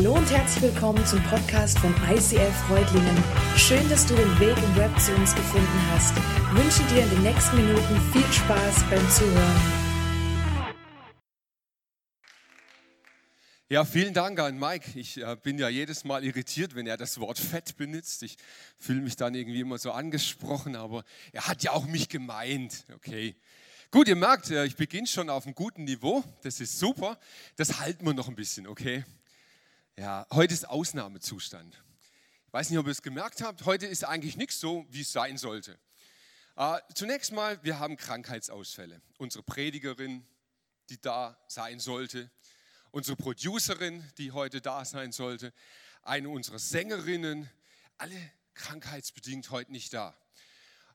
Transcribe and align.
Hallo 0.00 0.14
und 0.14 0.30
herzlich 0.30 0.62
willkommen 0.62 1.04
zum 1.04 1.22
Podcast 1.24 1.78
von 1.78 1.94
ICF 2.10 2.56
Freudlingen. 2.66 3.22
Schön, 3.54 3.86
dass 3.90 4.06
du 4.06 4.14
den 4.14 4.40
Weg 4.40 4.56
im 4.56 4.76
Web 4.76 4.98
zu 4.98 5.14
uns 5.14 5.34
gefunden 5.34 5.90
hast. 5.90 6.16
Ich 6.16 6.64
wünsche 6.64 6.94
dir 6.94 7.02
in 7.02 7.10
den 7.10 7.22
nächsten 7.22 7.56
Minuten 7.56 8.00
viel 8.10 8.32
Spaß 8.32 8.82
beim 8.88 9.10
Zuhören. 9.10 9.60
Ja, 13.68 13.84
vielen 13.84 14.14
Dank 14.14 14.40
an 14.40 14.58
Mike. 14.58 14.98
Ich 14.98 15.20
äh, 15.20 15.36
bin 15.36 15.58
ja 15.58 15.68
jedes 15.68 16.04
Mal 16.04 16.24
irritiert, 16.24 16.74
wenn 16.74 16.86
er 16.86 16.96
das 16.96 17.20
Wort 17.20 17.38
Fett 17.38 17.76
benutzt. 17.76 18.22
Ich 18.22 18.38
fühle 18.78 19.02
mich 19.02 19.16
dann 19.16 19.34
irgendwie 19.34 19.60
immer 19.60 19.76
so 19.76 19.92
angesprochen, 19.92 20.76
aber 20.76 21.04
er 21.32 21.46
hat 21.46 21.62
ja 21.62 21.72
auch 21.72 21.84
mich 21.84 22.08
gemeint. 22.08 22.86
Okay. 22.94 23.36
Gut, 23.90 24.08
ihr 24.08 24.16
merkt, 24.16 24.50
äh, 24.50 24.64
ich 24.64 24.76
beginne 24.76 25.06
schon 25.06 25.28
auf 25.28 25.44
einem 25.44 25.54
guten 25.54 25.84
Niveau. 25.84 26.24
Das 26.40 26.58
ist 26.58 26.78
super. 26.78 27.18
Das 27.56 27.80
halten 27.80 28.06
wir 28.06 28.14
noch 28.14 28.28
ein 28.28 28.34
bisschen, 28.34 28.66
okay? 28.66 29.04
Ja, 30.00 30.26
heute 30.32 30.54
ist 30.54 30.66
Ausnahmezustand. 30.66 31.78
Ich 32.46 32.52
weiß 32.54 32.70
nicht, 32.70 32.78
ob 32.78 32.86
ihr 32.86 32.92
es 32.92 33.02
gemerkt 33.02 33.42
habt. 33.42 33.66
Heute 33.66 33.86
ist 33.86 34.02
eigentlich 34.02 34.34
nichts 34.38 34.58
so, 34.58 34.86
wie 34.88 35.02
es 35.02 35.12
sein 35.12 35.36
sollte. 35.36 35.78
Äh, 36.56 36.78
zunächst 36.94 37.32
mal, 37.32 37.62
wir 37.62 37.78
haben 37.78 37.98
Krankheitsausfälle. 37.98 39.02
Unsere 39.18 39.44
Predigerin, 39.44 40.26
die 40.88 40.98
da 40.98 41.38
sein 41.48 41.80
sollte, 41.80 42.30
unsere 42.92 43.14
Producerin, 43.14 44.02
die 44.16 44.32
heute 44.32 44.62
da 44.62 44.86
sein 44.86 45.12
sollte, 45.12 45.52
eine 46.00 46.30
unserer 46.30 46.58
Sängerinnen, 46.58 47.50
alle 47.98 48.16
krankheitsbedingt 48.54 49.50
heute 49.50 49.70
nicht 49.70 49.92
da. 49.92 50.16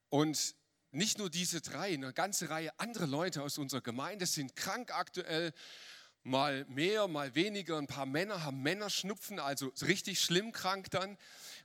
Und 0.10 0.56
nicht 0.90 1.20
nur 1.20 1.30
diese 1.30 1.62
drei, 1.62 1.94
eine 1.94 2.12
ganze 2.12 2.50
Reihe 2.50 2.72
andere 2.80 3.06
Leute 3.06 3.44
aus 3.44 3.60
unserer 3.60 3.82
Gemeinde 3.82 4.26
sind 4.26 4.56
krank 4.56 4.92
aktuell 4.92 5.54
mal 6.26 6.66
mehr, 6.68 7.08
mal 7.08 7.36
weniger. 7.36 7.78
Ein 7.78 7.88
paar 7.88 8.06
Männer 8.06 8.44
haben 8.44 8.62
Männerschnupfen, 8.62 9.40
also 9.40 9.72
richtig 9.82 10.20
schlimm 10.20 10.52
krank 10.52 10.90
dann. 10.92 11.18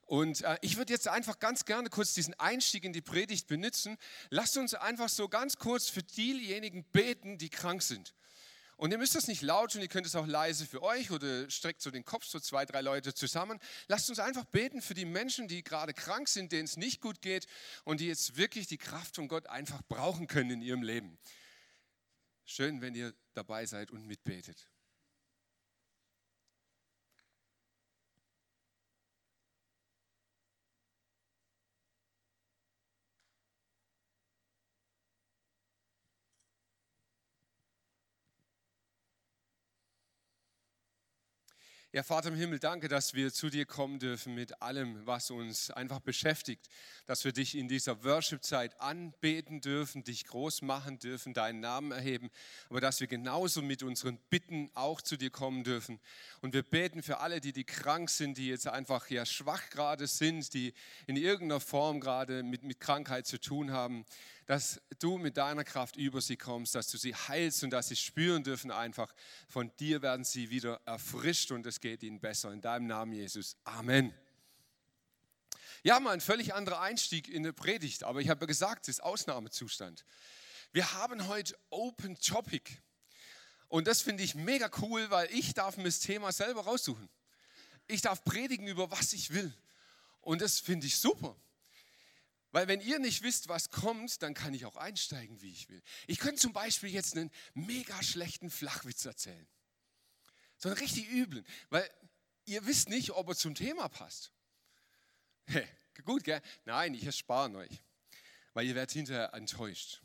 Und 0.06 0.42
äh, 0.42 0.58
ich 0.60 0.76
würde 0.76 0.92
jetzt 0.92 1.08
einfach 1.08 1.38
ganz 1.38 1.64
gerne 1.64 1.88
kurz 1.88 2.14
diesen 2.14 2.34
Einstieg 2.34 2.84
in 2.84 2.92
die 2.92 3.00
Predigt 3.00 3.46
benutzen. 3.46 3.96
Lasst 4.28 4.56
uns 4.56 4.74
einfach 4.74 5.08
so 5.08 5.28
ganz 5.28 5.56
kurz 5.56 5.88
für 5.88 6.02
diejenigen 6.02 6.84
beten, 6.84 7.38
die 7.38 7.48
krank 7.48 7.82
sind. 7.82 8.14
Und 8.76 8.92
ihr 8.92 8.98
müsst 8.98 9.14
das 9.14 9.28
nicht 9.28 9.42
laut 9.42 9.72
tun, 9.72 9.82
ihr 9.82 9.88
könnt 9.88 10.06
es 10.06 10.16
auch 10.16 10.26
leise 10.26 10.64
für 10.64 10.82
euch 10.82 11.10
oder 11.10 11.50
streckt 11.50 11.82
so 11.82 11.90
den 11.90 12.06
Kopf 12.06 12.24
so 12.24 12.40
zwei, 12.40 12.64
drei 12.64 12.80
Leute 12.80 13.12
zusammen. 13.12 13.60
Lasst 13.88 14.08
uns 14.08 14.18
einfach 14.18 14.46
beten 14.46 14.80
für 14.80 14.94
die 14.94 15.04
Menschen, 15.04 15.48
die 15.48 15.62
gerade 15.62 15.92
krank 15.92 16.28
sind, 16.28 16.50
denen 16.50 16.64
es 16.64 16.78
nicht 16.78 17.02
gut 17.02 17.20
geht 17.20 17.46
und 17.84 18.00
die 18.00 18.06
jetzt 18.06 18.38
wirklich 18.38 18.68
die 18.68 18.78
Kraft 18.78 19.16
von 19.16 19.28
Gott 19.28 19.48
einfach 19.48 19.82
brauchen 19.86 20.28
können 20.28 20.50
in 20.50 20.62
ihrem 20.62 20.82
Leben. 20.82 21.18
Schön, 22.52 22.80
wenn 22.80 22.96
ihr 22.96 23.14
dabei 23.34 23.64
seid 23.64 23.92
und 23.92 24.08
mitbetet. 24.08 24.68
Ja, 41.92 42.04
Vater 42.04 42.28
im 42.28 42.36
Himmel, 42.36 42.60
danke, 42.60 42.86
dass 42.86 43.14
wir 43.14 43.32
zu 43.32 43.50
dir 43.50 43.66
kommen 43.66 43.98
dürfen 43.98 44.32
mit 44.32 44.62
allem, 44.62 45.04
was 45.08 45.32
uns 45.32 45.72
einfach 45.72 45.98
beschäftigt, 45.98 46.68
dass 47.06 47.24
wir 47.24 47.32
dich 47.32 47.56
in 47.56 47.66
dieser 47.66 48.04
Worship-Zeit 48.04 48.80
anbeten 48.80 49.60
dürfen, 49.60 50.04
dich 50.04 50.24
groß 50.26 50.62
machen 50.62 51.00
dürfen, 51.00 51.34
deinen 51.34 51.58
Namen 51.58 51.90
erheben, 51.90 52.30
aber 52.68 52.80
dass 52.80 53.00
wir 53.00 53.08
genauso 53.08 53.60
mit 53.60 53.82
unseren 53.82 54.18
Bitten 54.30 54.70
auch 54.74 55.00
zu 55.00 55.16
dir 55.16 55.30
kommen 55.30 55.64
dürfen. 55.64 55.98
Und 56.42 56.54
wir 56.54 56.62
beten 56.62 57.02
für 57.02 57.18
alle, 57.18 57.40
die, 57.40 57.52
die 57.52 57.64
krank 57.64 58.08
sind, 58.08 58.38
die 58.38 58.46
jetzt 58.46 58.68
einfach 58.68 59.10
ja 59.10 59.26
schwach 59.26 59.68
gerade 59.70 60.06
sind, 60.06 60.54
die 60.54 60.72
in 61.08 61.16
irgendeiner 61.16 61.58
Form 61.58 61.98
gerade 61.98 62.44
mit, 62.44 62.62
mit 62.62 62.78
Krankheit 62.78 63.26
zu 63.26 63.40
tun 63.40 63.72
haben, 63.72 64.06
dass 64.50 64.80
du 64.98 65.16
mit 65.16 65.36
deiner 65.36 65.62
Kraft 65.62 65.94
über 65.94 66.20
sie 66.20 66.36
kommst, 66.36 66.74
dass 66.74 66.88
du 66.88 66.98
sie 66.98 67.14
heilst 67.14 67.62
und 67.62 67.70
dass 67.70 67.86
sie 67.86 67.94
spüren 67.94 68.42
dürfen 68.42 68.72
einfach, 68.72 69.14
von 69.46 69.70
dir 69.76 70.02
werden 70.02 70.24
sie 70.24 70.50
wieder 70.50 70.80
erfrischt 70.86 71.52
und 71.52 71.64
es 71.66 71.78
geht 71.78 72.02
ihnen 72.02 72.18
besser. 72.18 72.50
In 72.50 72.60
deinem 72.60 72.88
Namen, 72.88 73.12
Jesus. 73.12 73.56
Amen. 73.62 74.12
Ja, 75.84 76.00
mal 76.00 76.10
ein 76.10 76.20
völlig 76.20 76.52
anderer 76.52 76.80
Einstieg 76.80 77.28
in 77.28 77.44
der 77.44 77.52
Predigt, 77.52 78.02
aber 78.02 78.22
ich 78.22 78.28
habe 78.28 78.40
ja 78.40 78.46
gesagt, 78.46 78.88
es 78.88 78.96
ist 78.96 79.04
Ausnahmezustand. 79.04 80.04
Wir 80.72 80.94
haben 80.94 81.28
heute 81.28 81.56
Open 81.70 82.18
Topic 82.18 82.72
und 83.68 83.86
das 83.86 84.02
finde 84.02 84.24
ich 84.24 84.34
mega 84.34 84.68
cool, 84.80 85.08
weil 85.10 85.32
ich 85.32 85.54
darf 85.54 85.76
mir 85.76 85.84
das 85.84 86.00
Thema 86.00 86.32
selber 86.32 86.62
raussuchen. 86.62 87.08
Ich 87.86 88.02
darf 88.02 88.24
predigen 88.24 88.66
über 88.66 88.90
was 88.90 89.12
ich 89.12 89.32
will 89.32 89.54
und 90.22 90.42
das 90.42 90.58
finde 90.58 90.88
ich 90.88 90.96
super. 90.96 91.36
Weil 92.52 92.66
wenn 92.66 92.80
ihr 92.80 92.98
nicht 92.98 93.22
wisst, 93.22 93.48
was 93.48 93.70
kommt, 93.70 94.22
dann 94.22 94.34
kann 94.34 94.54
ich 94.54 94.66
auch 94.66 94.76
einsteigen, 94.76 95.40
wie 95.40 95.52
ich 95.52 95.68
will. 95.68 95.82
Ich 96.06 96.18
könnte 96.18 96.40
zum 96.40 96.52
Beispiel 96.52 96.90
jetzt 96.90 97.16
einen 97.16 97.30
mega 97.54 98.02
schlechten 98.02 98.50
Flachwitz 98.50 99.04
erzählen. 99.04 99.46
So 100.56 100.68
einen 100.68 100.78
richtig 100.78 101.08
üblen. 101.10 101.46
Weil 101.68 101.88
ihr 102.46 102.66
wisst 102.66 102.88
nicht, 102.88 103.12
ob 103.12 103.28
er 103.28 103.36
zum 103.36 103.54
Thema 103.54 103.88
passt. 103.88 104.32
Hey, 105.46 105.66
gut, 106.04 106.22
gell? 106.22 106.40
Nein, 106.64 106.94
ich 106.94 107.04
erspare 107.04 107.56
euch. 107.56 107.82
Weil 108.54 108.66
ihr 108.66 108.76
werdet 108.76 108.92
hinterher 108.92 109.34
enttäuscht. 109.34 110.00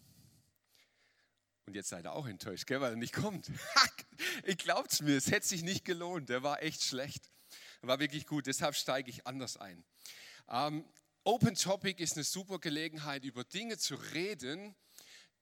Und 1.67 1.75
jetzt 1.75 1.89
seid 1.89 2.05
ihr 2.05 2.13
auch 2.13 2.25
enttäuscht, 2.25 2.65
gell, 2.65 2.81
weil 2.81 2.93
er 2.93 2.95
nicht 2.95 3.13
kommt. 3.13 3.51
ich 4.43 4.57
glaubt's 4.57 5.01
mir, 5.01 5.17
es 5.17 5.29
hätte 5.29 5.47
sich 5.47 5.61
nicht 5.61 5.85
gelohnt. 5.85 6.29
Der 6.29 6.41
war 6.41 6.63
echt 6.63 6.83
schlecht. 6.83 7.31
Er 7.81 7.89
war 7.89 7.99
wirklich 7.99 8.25
gut, 8.25 8.47
deshalb 8.47 8.75
steige 8.75 9.09
ich 9.09 9.27
anders 9.27 9.57
ein. 9.57 9.83
Ähm, 10.49 10.83
Open 11.27 11.55
Topic 11.55 12.03
ist 12.03 12.17
eine 12.17 12.23
super 12.23 12.59
Gelegenheit, 12.59 13.25
über 13.25 13.43
Dinge 13.43 13.79
zu 13.79 13.95
reden, 13.95 14.75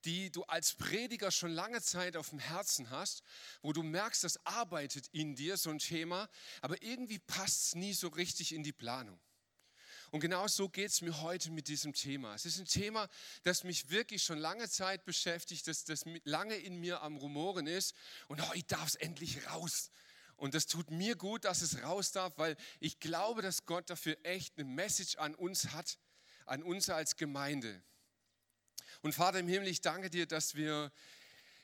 die 0.05 0.31
du 0.31 0.43
als 0.43 0.75
Prediger 0.75 1.29
schon 1.29 1.51
lange 1.51 1.81
Zeit 1.81 2.15
auf 2.15 2.29
dem 2.29 2.39
Herzen 2.39 2.89
hast, 2.89 3.21
wo 3.61 3.73
du 3.73 3.83
merkst, 3.83 4.23
das 4.23 4.45
arbeitet 4.45 5.09
in 5.11 5.35
dir, 5.35 5.57
so 5.57 5.71
ein 5.71 5.79
Thema, 5.79 6.29
aber 6.61 6.81
irgendwie 6.81 7.19
passt 7.19 7.67
es 7.67 7.75
nie 7.75 7.93
so 7.93 8.07
richtig 8.07 8.55
in 8.55 8.63
die 8.63 8.71
Planung. 8.71 9.19
Und 10.11 10.21
genau 10.21 10.47
so 10.47 10.69
geht 10.69 10.89
es 10.89 11.01
mir 11.01 11.21
heute 11.21 11.51
mit 11.51 11.67
diesem 11.67 11.91
Thema. 11.91 12.33
Es 12.33 12.45
ist 12.45 12.59
ein 12.59 12.65
Thema, 12.65 13.09
das 13.43 13.65
mich 13.65 13.89
wirklich 13.89 14.23
schon 14.23 14.37
lange 14.37 14.69
Zeit 14.69 15.03
beschäftigt, 15.03 15.67
das, 15.67 15.83
das 15.83 16.05
lange 16.23 16.55
in 16.55 16.79
mir 16.79 17.01
am 17.01 17.17
Rumoren 17.17 17.67
ist. 17.67 17.93
Und 18.29 18.47
heute 18.47 18.63
darf 18.67 18.87
es 18.87 18.95
endlich 18.95 19.45
raus. 19.49 19.91
Und 20.35 20.53
das 20.53 20.67
tut 20.67 20.91
mir 20.91 21.15
gut, 21.15 21.45
dass 21.45 21.61
es 21.61 21.81
raus 21.83 22.11
darf, 22.11 22.33
weil 22.37 22.55
ich 22.79 22.99
glaube, 22.99 23.41
dass 23.41 23.65
Gott 23.65 23.89
dafür 23.89 24.17
echt 24.23 24.57
eine 24.57 24.65
Message 24.65 25.17
an 25.17 25.35
uns 25.35 25.71
hat, 25.71 25.97
an 26.45 26.63
uns 26.63 26.89
als 26.89 27.15
Gemeinde. 27.15 27.81
Und 29.01 29.13
Vater 29.13 29.39
im 29.39 29.47
Himmel, 29.47 29.67
ich 29.67 29.81
danke 29.81 30.09
dir, 30.09 30.25
dass 30.25 30.55
wir 30.55 30.91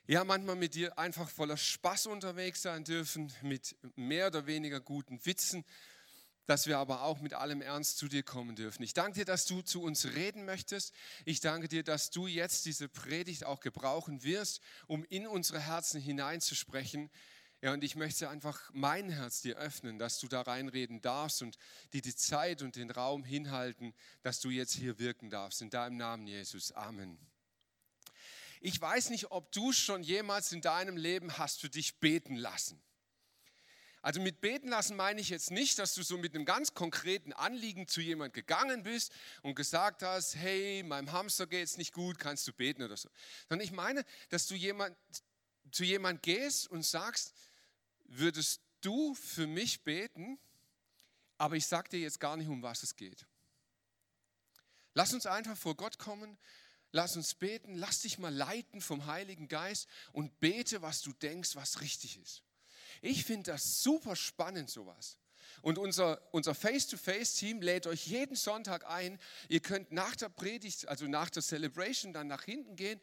ja 0.08 0.24
manchmal 0.24 0.56
mit 0.56 0.76
dir 0.76 0.98
einfach 0.98 1.30
voller 1.30 1.58
Spaß 1.58 2.08
unterwegs 2.08 2.64
sein 2.64 2.84
dürfen, 2.84 3.32
mit 3.42 3.76
mehr 3.96 4.28
oder 4.28 4.48
weniger 4.48 4.80
guten 4.82 5.24
Witzen, 5.26 5.64
dass 6.48 6.66
wir 6.66 6.80
aber 6.80 7.04
auch 7.04 7.20
mit 7.20 7.36
allem 7.36 7.62
Ernst 7.62 8.00
zu 8.00 8.08
dir 8.08 8.24
kommen 8.24 8.56
dürfen. 8.56 8.82
Ich 8.82 8.94
danke 8.94 9.20
dir, 9.20 9.26
dass 9.26 9.46
du 9.46 9.62
zu 9.62 9.84
uns 9.84 10.06
reden 10.06 10.46
möchtest. 10.46 10.94
Ich 11.26 11.42
danke 11.42 11.68
dir, 11.68 11.84
dass 11.84 12.10
du 12.10 12.26
jetzt 12.26 12.66
diese 12.66 12.90
Predigt 12.90 13.46
auch 13.46 13.60
gebrauchen 13.60 14.24
wirst, 14.24 14.62
um 14.88 15.06
in 15.06 15.28
unsere 15.28 15.60
Herzen 15.60 16.02
hineinzusprechen 16.02 17.12
ja, 17.62 17.74
und 17.74 17.84
ich 17.84 17.96
möchte 17.96 18.30
einfach 18.30 18.70
mein 18.74 19.10
Herz 19.10 19.42
dir 19.42 19.58
öffnen, 19.58 20.00
dass 20.00 20.20
du 20.20 20.28
da 20.28 20.42
reinreden 20.42 21.02
darfst 21.02 21.42
und 21.42 21.58
dir 21.92 22.02
die 22.02 22.16
Zeit 22.16 22.62
und 22.62 22.78
den 22.78 22.90
Raum 22.90 23.26
hinhalten, 23.26 23.94
dass 24.22 24.40
du 24.40 24.50
jetzt 24.50 24.74
hier 24.74 24.98
wirken 24.98 25.30
darfst. 25.30 25.62
In 25.62 25.70
deinem 25.70 25.98
Namen, 25.98 26.26
Jesus. 26.26 26.72
Amen. 26.72 27.20
Ich 28.62 28.80
weiß 28.80 29.10
nicht, 29.10 29.32
ob 29.32 29.52
du 29.52 29.74
schon 29.74 30.04
jemals 30.04 30.52
in 30.52 30.62
deinem 30.62 30.96
Leben 30.96 31.38
hast 31.38 31.60
für 31.60 31.70
dich 31.70 32.00
beten 32.00 32.36
lassen. 32.36 32.82
Also 34.02 34.22
mit 34.22 34.40
beten 34.40 34.70
lassen 34.70 34.96
meine 34.96 35.20
ich 35.20 35.30
jetzt 35.30 35.52
nicht, 35.52 35.78
dass 35.80 35.94
du 35.94 36.04
so 36.04 36.18
mit 36.18 36.34
einem 36.34 36.46
ganz 36.46 36.74
konkreten 36.74 37.34
Anliegen 37.34 37.88
zu 37.88 38.00
jemand 38.00 38.34
gegangen 38.34 38.84
bist 38.84 39.12
und 39.42 39.56
gesagt 39.56 40.04
hast, 40.04 40.36
hey, 40.36 40.84
meinem 40.84 41.12
Hamster 41.12 41.48
geht 41.48 41.66
es 41.66 41.78
nicht 41.78 41.94
gut, 41.94 42.18
kannst 42.18 42.48
du 42.48 42.54
beten 42.54 42.84
oder 42.84 42.96
so. 42.96 43.10
Sondern 43.50 43.66
ich 43.66 43.74
meine, 43.74 44.06
dass 44.30 44.48
du 44.48 44.56
jemand, 44.56 44.96
zu 45.72 45.84
jemand 45.84 46.24
gehst 46.24 46.70
und 46.70 46.86
sagst, 46.86 47.34
würdest 48.10 48.62
du 48.82 49.14
für 49.16 49.48
mich 49.48 49.84
beten, 49.84 50.40
aber 51.38 51.56
ich 51.56 51.66
sage 51.66 51.90
dir 51.90 52.00
jetzt 52.00 52.20
gar 52.20 52.38
nicht, 52.38 52.48
um 52.48 52.62
was 52.62 52.84
es 52.84 52.96
geht. 52.96 53.26
Lass 54.94 55.14
uns 55.14 55.26
einfach 55.26 55.58
vor 55.58 55.76
Gott 55.76 56.00
kommen, 56.00 56.38
lass 56.92 57.16
uns 57.16 57.36
beten, 57.36 57.76
lass 57.76 58.02
dich 58.02 58.18
mal 58.18 58.34
leiten 58.34 58.82
vom 58.82 59.06
Heiligen 59.06 59.48
Geist 59.48 59.88
und 60.12 60.40
bete, 60.40 60.82
was 60.82 61.02
du 61.02 61.14
denkst, 61.14 61.56
was 61.56 61.82
richtig 61.82 62.18
ist. 62.18 62.44
Ich 63.02 63.24
finde 63.24 63.52
das 63.52 63.82
super 63.82 64.16
spannend, 64.16 64.70
sowas. 64.70 65.18
Und 65.62 65.78
unser, 65.78 66.22
unser 66.34 66.56
Face-to-Face-Team 66.56 67.62
lädt 67.62 67.88
euch 67.88 68.08
jeden 68.08 68.36
Sonntag 68.36 68.86
ein. 68.88 69.20
Ihr 69.50 69.60
könnt 69.60 69.92
nach 69.92 70.16
der 70.16 70.30
Predigt, 70.30 70.88
also 70.88 71.06
nach 71.06 71.30
der 71.30 71.44
Celebration, 71.44 72.14
dann 72.14 72.28
nach 72.28 72.44
hinten 72.44 72.76
gehen 72.76 73.00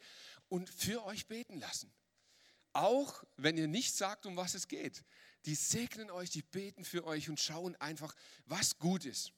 und 0.49 0.69
für 0.69 1.03
euch 1.05 1.27
beten 1.27 1.59
lassen. 1.59 1.91
Auch 2.77 3.23
wenn 3.37 3.57
ihr 3.57 3.67
nicht 3.67 3.95
sagt, 3.95 4.27
um 4.27 4.37
was 4.37 4.53
es 4.53 4.67
geht. 4.67 5.03
die 5.45 5.55
segnen 5.55 6.11
euch, 6.11 6.29
die 6.29 6.43
beten 6.43 6.85
für 6.85 7.05
euch 7.05 7.27
und 7.27 7.39
schauen 7.39 7.75
einfach, 7.77 8.15
was 8.45 8.77
gut 8.77 9.03
ist. 9.03 9.31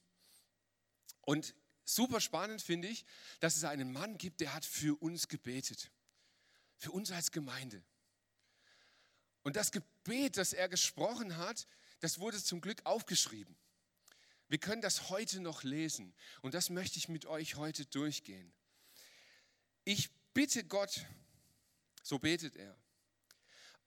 Und 1.22 1.56
super 1.86 2.20
spannend 2.20 2.62
finde 2.62 2.90
ich, 2.90 3.06
dass 3.40 3.56
es 3.56 3.64
einen 3.64 3.94
Mann 3.94 4.18
gibt, 4.18 4.42
der 4.42 4.54
hat 4.54 4.66
für 4.66 5.02
uns 5.02 5.30
gebetet. 5.30 5.90
Für 6.76 6.92
uns 6.92 7.12
als 7.12 7.32
Gemeinde. 7.32 7.82
Und 9.44 9.56
das 9.56 9.72
Gebet, 9.72 10.36
das 10.36 10.52
er 10.52 10.68
gesprochen 10.68 11.38
hat, 11.38 11.66
das 12.02 12.20
wurde 12.20 12.44
zum 12.44 12.60
Glück 12.60 12.86
aufgeschrieben. 12.86 13.56
Wir 14.50 14.58
können 14.58 14.82
das 14.82 15.10
heute 15.10 15.40
noch 15.40 15.64
lesen 15.64 16.14
und 16.42 16.56
das 16.56 16.70
möchte 16.70 16.98
ich 16.98 17.08
mit 17.08 17.26
euch 17.26 17.56
heute 17.56 17.86
durchgehen. 17.86 18.52
Ich 19.86 20.10
bitte 20.34 20.66
Gott, 20.66 21.06
so 22.04 22.20
betet 22.20 22.58
er, 22.58 22.76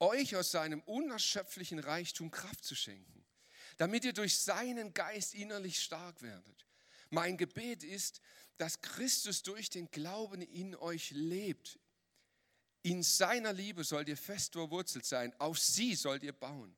euch 0.02 0.34
aus 0.36 0.50
seinem 0.50 0.80
unerschöpflichen 0.80 1.78
Reichtum 1.78 2.30
Kraft 2.30 2.64
zu 2.64 2.74
schenken, 2.74 3.24
damit 3.76 4.04
ihr 4.04 4.12
durch 4.12 4.36
seinen 4.36 4.92
Geist 4.92 5.34
innerlich 5.34 5.80
stark 5.80 6.20
werdet. 6.22 6.66
Mein 7.08 7.36
Gebet 7.36 7.84
ist, 7.84 8.20
dass 8.58 8.80
Christus 8.80 9.42
durch 9.42 9.70
den 9.70 9.90
Glauben 9.90 10.42
in 10.42 10.74
euch 10.74 11.12
lebt. 11.12 11.78
In 12.82 13.02
seiner 13.02 13.52
Liebe 13.52 13.84
sollt 13.84 14.08
ihr 14.08 14.16
fest 14.16 14.54
verwurzelt 14.54 15.06
sein, 15.06 15.32
auf 15.38 15.58
sie 15.58 15.94
sollt 15.94 16.24
ihr 16.24 16.32
bauen. 16.32 16.76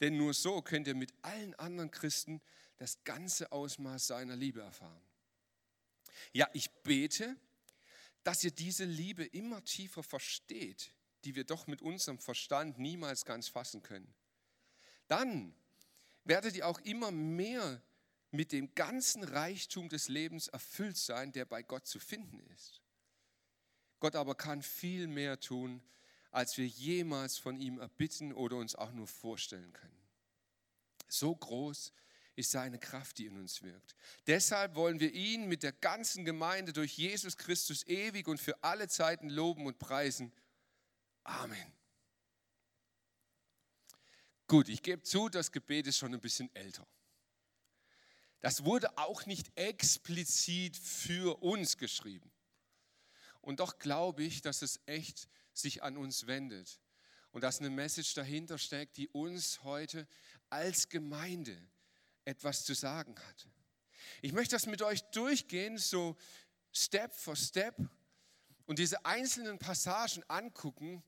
Denn 0.00 0.16
nur 0.16 0.34
so 0.34 0.62
könnt 0.62 0.86
ihr 0.86 0.94
mit 0.94 1.12
allen 1.22 1.54
anderen 1.54 1.90
Christen 1.90 2.40
das 2.76 3.02
ganze 3.04 3.50
Ausmaß 3.50 4.06
seiner 4.06 4.36
Liebe 4.36 4.60
erfahren. 4.60 5.02
Ja, 6.32 6.48
ich 6.52 6.70
bete, 6.82 7.36
dass 8.22 8.44
ihr 8.44 8.52
diese 8.52 8.84
Liebe 8.84 9.24
immer 9.24 9.64
tiefer 9.64 10.02
versteht, 10.02 10.92
die 11.24 11.34
wir 11.34 11.44
doch 11.44 11.66
mit 11.66 11.82
unserem 11.82 12.18
Verstand 12.18 12.78
niemals 12.78 13.24
ganz 13.24 13.48
fassen 13.48 13.82
können. 13.82 14.12
Dann 15.08 15.54
werdet 16.24 16.56
ihr 16.56 16.66
auch 16.66 16.80
immer 16.80 17.10
mehr 17.10 17.82
mit 18.30 18.52
dem 18.52 18.74
ganzen 18.74 19.22
Reichtum 19.22 19.88
des 19.88 20.08
Lebens 20.08 20.48
erfüllt 20.48 20.96
sein, 20.96 21.32
der 21.32 21.44
bei 21.44 21.62
Gott 21.62 21.86
zu 21.86 22.00
finden 22.00 22.40
ist. 22.54 22.80
Gott 24.00 24.16
aber 24.16 24.34
kann 24.34 24.62
viel 24.62 25.06
mehr 25.06 25.38
tun, 25.38 25.82
als 26.30 26.58
wir 26.58 26.66
jemals 26.66 27.38
von 27.38 27.60
ihm 27.60 27.78
erbitten 27.78 28.32
oder 28.32 28.56
uns 28.56 28.74
auch 28.74 28.92
nur 28.92 29.06
vorstellen 29.06 29.72
können. 29.72 30.02
So 31.08 31.34
groß 31.34 31.92
ist 32.36 32.50
seine 32.50 32.78
Kraft, 32.78 33.18
die 33.18 33.26
in 33.26 33.36
uns 33.36 33.62
wirkt. 33.62 33.94
Deshalb 34.26 34.74
wollen 34.74 34.98
wir 34.98 35.12
ihn 35.12 35.46
mit 35.46 35.62
der 35.62 35.72
ganzen 35.72 36.24
Gemeinde 36.24 36.72
durch 36.72 36.98
Jesus 36.98 37.36
Christus 37.36 37.86
ewig 37.86 38.26
und 38.26 38.40
für 38.40 38.62
alle 38.64 38.88
Zeiten 38.88 39.30
loben 39.30 39.66
und 39.66 39.78
preisen. 39.78 40.32
Amen. 41.24 41.72
Gut, 44.46 44.68
ich 44.68 44.82
gebe 44.82 45.02
zu, 45.02 45.28
das 45.28 45.50
Gebet 45.50 45.86
ist 45.86 45.98
schon 45.98 46.14
ein 46.14 46.20
bisschen 46.20 46.54
älter. 46.54 46.86
Das 48.40 48.64
wurde 48.64 48.98
auch 48.98 49.24
nicht 49.24 49.50
explizit 49.56 50.76
für 50.76 51.42
uns 51.42 51.78
geschrieben. 51.78 52.30
Und 53.40 53.60
doch 53.60 53.78
glaube 53.78 54.22
ich, 54.22 54.42
dass 54.42 54.62
es 54.62 54.80
echt 54.86 55.28
sich 55.54 55.82
an 55.82 55.96
uns 55.96 56.26
wendet 56.26 56.80
und 57.32 57.42
dass 57.42 57.58
eine 57.58 57.70
Message 57.70 58.14
dahinter 58.14 58.58
steckt, 58.58 58.96
die 58.96 59.08
uns 59.08 59.62
heute 59.64 60.06
als 60.50 60.88
Gemeinde 60.88 61.56
etwas 62.24 62.64
zu 62.64 62.74
sagen 62.74 63.18
hat. 63.18 63.48
Ich 64.22 64.32
möchte 64.32 64.54
das 64.54 64.66
mit 64.66 64.82
euch 64.82 65.02
durchgehen, 65.10 65.78
so 65.78 66.16
Step 66.72 67.14
for 67.14 67.36
Step 67.36 67.76
und 68.66 68.78
diese 68.78 69.04
einzelnen 69.04 69.58
Passagen 69.58 70.22
angucken. 70.28 71.02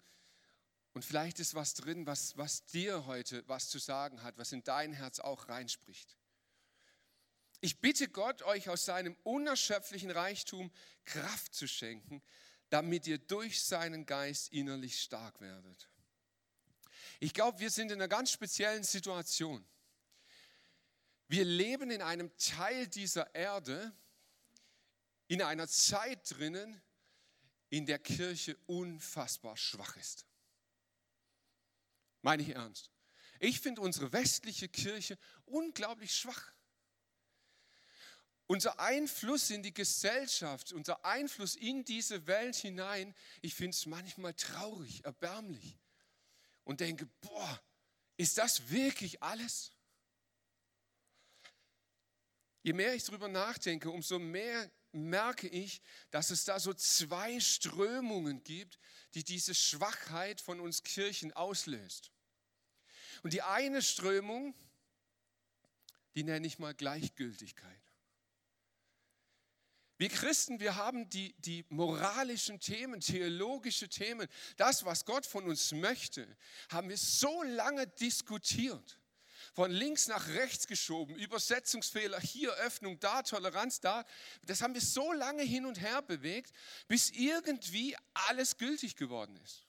Und 0.97 1.05
vielleicht 1.05 1.41
ist 1.41 1.55
was 1.55 1.75
drin, 1.75 2.07
was, 2.07 2.39
was 2.39 2.65
dir 2.65 3.05
heute 3.05 3.47
was 3.47 3.69
zu 3.69 3.79
sagen 3.79 4.23
hat, 4.23 4.39
was 4.39 4.53
in 4.53 4.65
dein 4.65 4.95
Herz 4.95 5.21
auch 5.21 5.47
reinspricht. 5.47 6.17
Ich 7.61 7.83
bitte 7.83 8.09
Gott, 8.09 8.41
euch 8.41 8.71
aus 8.71 8.87
seinem 8.87 9.15
unerschöpflichen 9.23 10.11
Reichtum 10.11 10.73
Kraft 11.05 11.53
zu 11.53 11.69
schenken, 11.69 12.23
damit 12.71 13.07
ihr 13.07 13.19
durch 13.19 13.63
seinen 13.63 14.07
Geist 14.07 14.51
innerlich 14.55 15.03
stark 15.03 15.39
werdet. 15.43 15.91
Ich 17.21 17.35
glaube, 17.35 17.59
wir 17.59 17.71
sind 17.71 17.93
in 17.93 17.99
einer 17.99 18.09
ganz 18.09 18.31
speziellen 18.31 18.83
Situation. 18.83 19.69
Wir 21.29 21.45
leben 21.45 21.91
in 21.91 22.01
einem 22.01 22.35
Teil 22.39 22.89
dieser 22.89 23.35
Erde, 23.35 23.95
in 25.27 25.43
einer 25.43 25.69
Zeit 25.69 26.31
drinnen, 26.31 26.81
in 27.69 27.85
der 27.85 27.99
Kirche 27.99 28.57
unfassbar 28.65 29.59
schwach 29.59 29.95
ist. 29.99 30.26
Meine 32.27 32.43
ich 32.43 32.57
ernst. 32.57 32.91
Ich 33.39 33.61
finde 33.61 33.83
unsere 33.83 34.13
westliche 34.13 34.69
Kirche 34.69 35.17
unglaublich 35.45 36.13
schwach. 36.13 36.53
Unser 38.49 38.81
Einfluss 38.81 39.51
in 39.51 39.63
die 39.63 39.73
Gesellschaft, 39.73 40.73
unser 40.73 41.05
Einfluss 41.05 41.55
in 41.55 41.85
diese 41.85 42.27
Welt 42.27 42.57
hinein, 42.57 43.15
ich 43.43 43.55
finde 43.55 43.77
es 43.77 43.87
manchmal 43.87 44.35
traurig, 44.35 45.05
erbärmlich 45.05 45.79
und 46.65 46.81
denke, 46.81 47.07
boah, 47.21 47.63
ist 48.17 48.39
das 48.39 48.71
wirklich 48.71 49.23
alles? 49.23 49.71
Je 52.65 52.73
mehr 52.73 52.93
ich 52.97 53.05
darüber 53.05 53.29
nachdenke, 53.29 53.89
umso 53.89 54.19
mehr 54.19 54.69
merke 54.91 55.47
ich, 55.47 55.81
dass 56.11 56.31
es 56.31 56.45
da 56.45 56.59
so 56.59 56.75
zwei 56.75 57.39
Strömungen 57.39 58.43
gibt, 58.43 58.81
die 59.15 59.23
diese 59.23 59.55
Schwachheit 59.55 60.41
von 60.41 60.59
uns 60.59 60.83
Kirchen 60.83 61.33
auslöst. 61.33 62.11
Und 63.23 63.33
die 63.33 63.43
eine 63.43 63.83
Strömung, 63.83 64.55
die 66.15 66.25
nenne 66.25 66.47
ich 66.47 66.59
mal 66.59 66.75
Gleichgültigkeit. 66.75 67.81
Wir 69.99 70.11
Christen, 70.11 70.61
wir 70.61 70.77
haben 70.77 71.09
die, 71.09 71.35
die 71.39 71.65
moralischen 71.71 72.61
Themen, 72.61 73.01
theologische 73.01 73.89
Themen, 73.89 74.29
das, 74.57 74.85
was 74.85 75.07
Gott 75.07 75.25
von 75.25 75.45
uns 75.45 75.73
möchte, 75.73 76.37
haben 76.69 76.91
wir 76.91 76.99
so 76.99 77.43
lange 77.43 77.87
diskutiert 77.87 79.01
von 79.55 79.71
links 79.71 80.07
nach 80.07 80.29
rechts 80.29 80.67
geschoben, 80.67 81.17
Übersetzungsfehler, 81.17 82.21
hier 82.21 82.53
Öffnung, 82.55 83.01
da 83.01 83.23
Toleranz, 83.23 83.81
da. 83.81 84.05
Das 84.43 84.61
haben 84.61 84.75
wir 84.75 84.83
so 84.83 85.13
lange 85.13 85.43
hin 85.43 85.65
und 85.65 85.81
her 85.81 86.03
bewegt, 86.03 86.53
bis 86.89 87.11
irgendwie 87.11 87.97
alles 88.13 88.59
gültig 88.59 88.97
geworden 88.97 89.37
ist. 89.39 89.66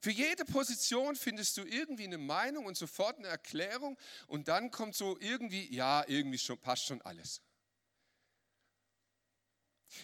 Für 0.00 0.10
jede 0.10 0.44
Position 0.44 1.16
findest 1.16 1.56
du 1.56 1.64
irgendwie 1.64 2.04
eine 2.04 2.18
Meinung 2.18 2.66
und 2.66 2.76
sofort 2.76 3.18
eine 3.18 3.28
Erklärung 3.28 3.98
und 4.26 4.48
dann 4.48 4.70
kommt 4.70 4.94
so 4.94 5.18
irgendwie, 5.20 5.74
ja, 5.74 6.04
irgendwie 6.06 6.38
schon, 6.38 6.58
passt 6.58 6.86
schon 6.86 7.02
alles. 7.02 7.42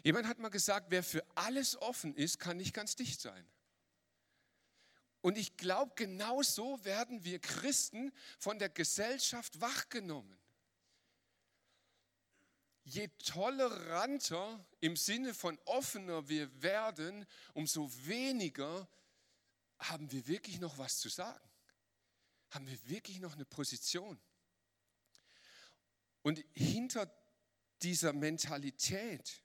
Jemand 0.03 0.27
hat 0.27 0.39
mal 0.39 0.49
gesagt, 0.49 0.87
wer 0.91 1.03
für 1.03 1.25
alles 1.35 1.77
offen 1.81 2.15
ist, 2.15 2.39
kann 2.39 2.57
nicht 2.57 2.75
ganz 2.75 2.97
dicht 2.97 3.21
sein. 3.21 3.47
Und 5.21 5.39
ich 5.39 5.57
glaube, 5.57 5.93
genau 5.95 6.43
so 6.43 6.85
werden 6.85 7.25
wir 7.25 7.39
Christen 7.39 8.13
von 8.39 8.59
der 8.59 8.69
Gesellschaft 8.69 9.61
wachgenommen. 9.61 10.39
Je 12.85 13.09
toleranter 13.25 14.67
im 14.81 14.97
Sinne 14.97 15.33
von 15.33 15.59
offener 15.65 16.29
wir 16.29 16.63
werden, 16.63 17.27
umso 17.55 17.91
weniger 18.05 18.87
haben 19.79 20.11
wir 20.13 20.27
wirklich 20.27 20.61
noch 20.61 20.79
was 20.79 20.99
zu 20.99 21.09
sagen. 21.09 21.49
Haben 22.51 22.67
wir 22.67 22.89
wirklich 22.89 23.21
noch 23.21 23.35
eine 23.35 23.45
Position. 23.45 24.21
Und 26.23 26.45
hinter 26.55 27.13
dieser 27.83 28.13
Mentalität, 28.13 29.43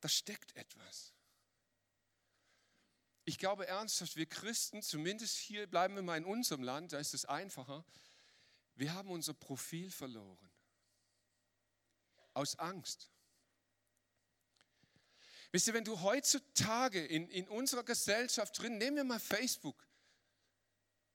da 0.00 0.08
steckt 0.08 0.56
etwas. 0.56 1.12
Ich 3.24 3.38
glaube 3.38 3.66
ernsthaft, 3.66 4.16
wir 4.16 4.26
Christen, 4.26 4.82
zumindest 4.82 5.36
hier 5.36 5.68
bleiben 5.68 5.94
wir 5.94 6.02
mal 6.02 6.16
in 6.16 6.24
unserem 6.24 6.62
Land, 6.62 6.92
da 6.92 6.98
ist 6.98 7.14
es 7.14 7.24
einfacher, 7.24 7.84
wir 8.74 8.94
haben 8.94 9.10
unser 9.10 9.34
Profil 9.34 9.90
verloren. 9.90 10.50
Aus 12.32 12.58
Angst. 12.58 13.10
Wisst 15.52 15.66
ihr, 15.66 15.74
wenn 15.74 15.84
du 15.84 16.00
heutzutage 16.00 17.04
in, 17.04 17.28
in 17.28 17.48
unserer 17.48 17.82
Gesellschaft 17.82 18.60
drin, 18.60 18.78
nehmen 18.78 18.96
wir 18.96 19.04
mal 19.04 19.20
Facebook, 19.20 19.86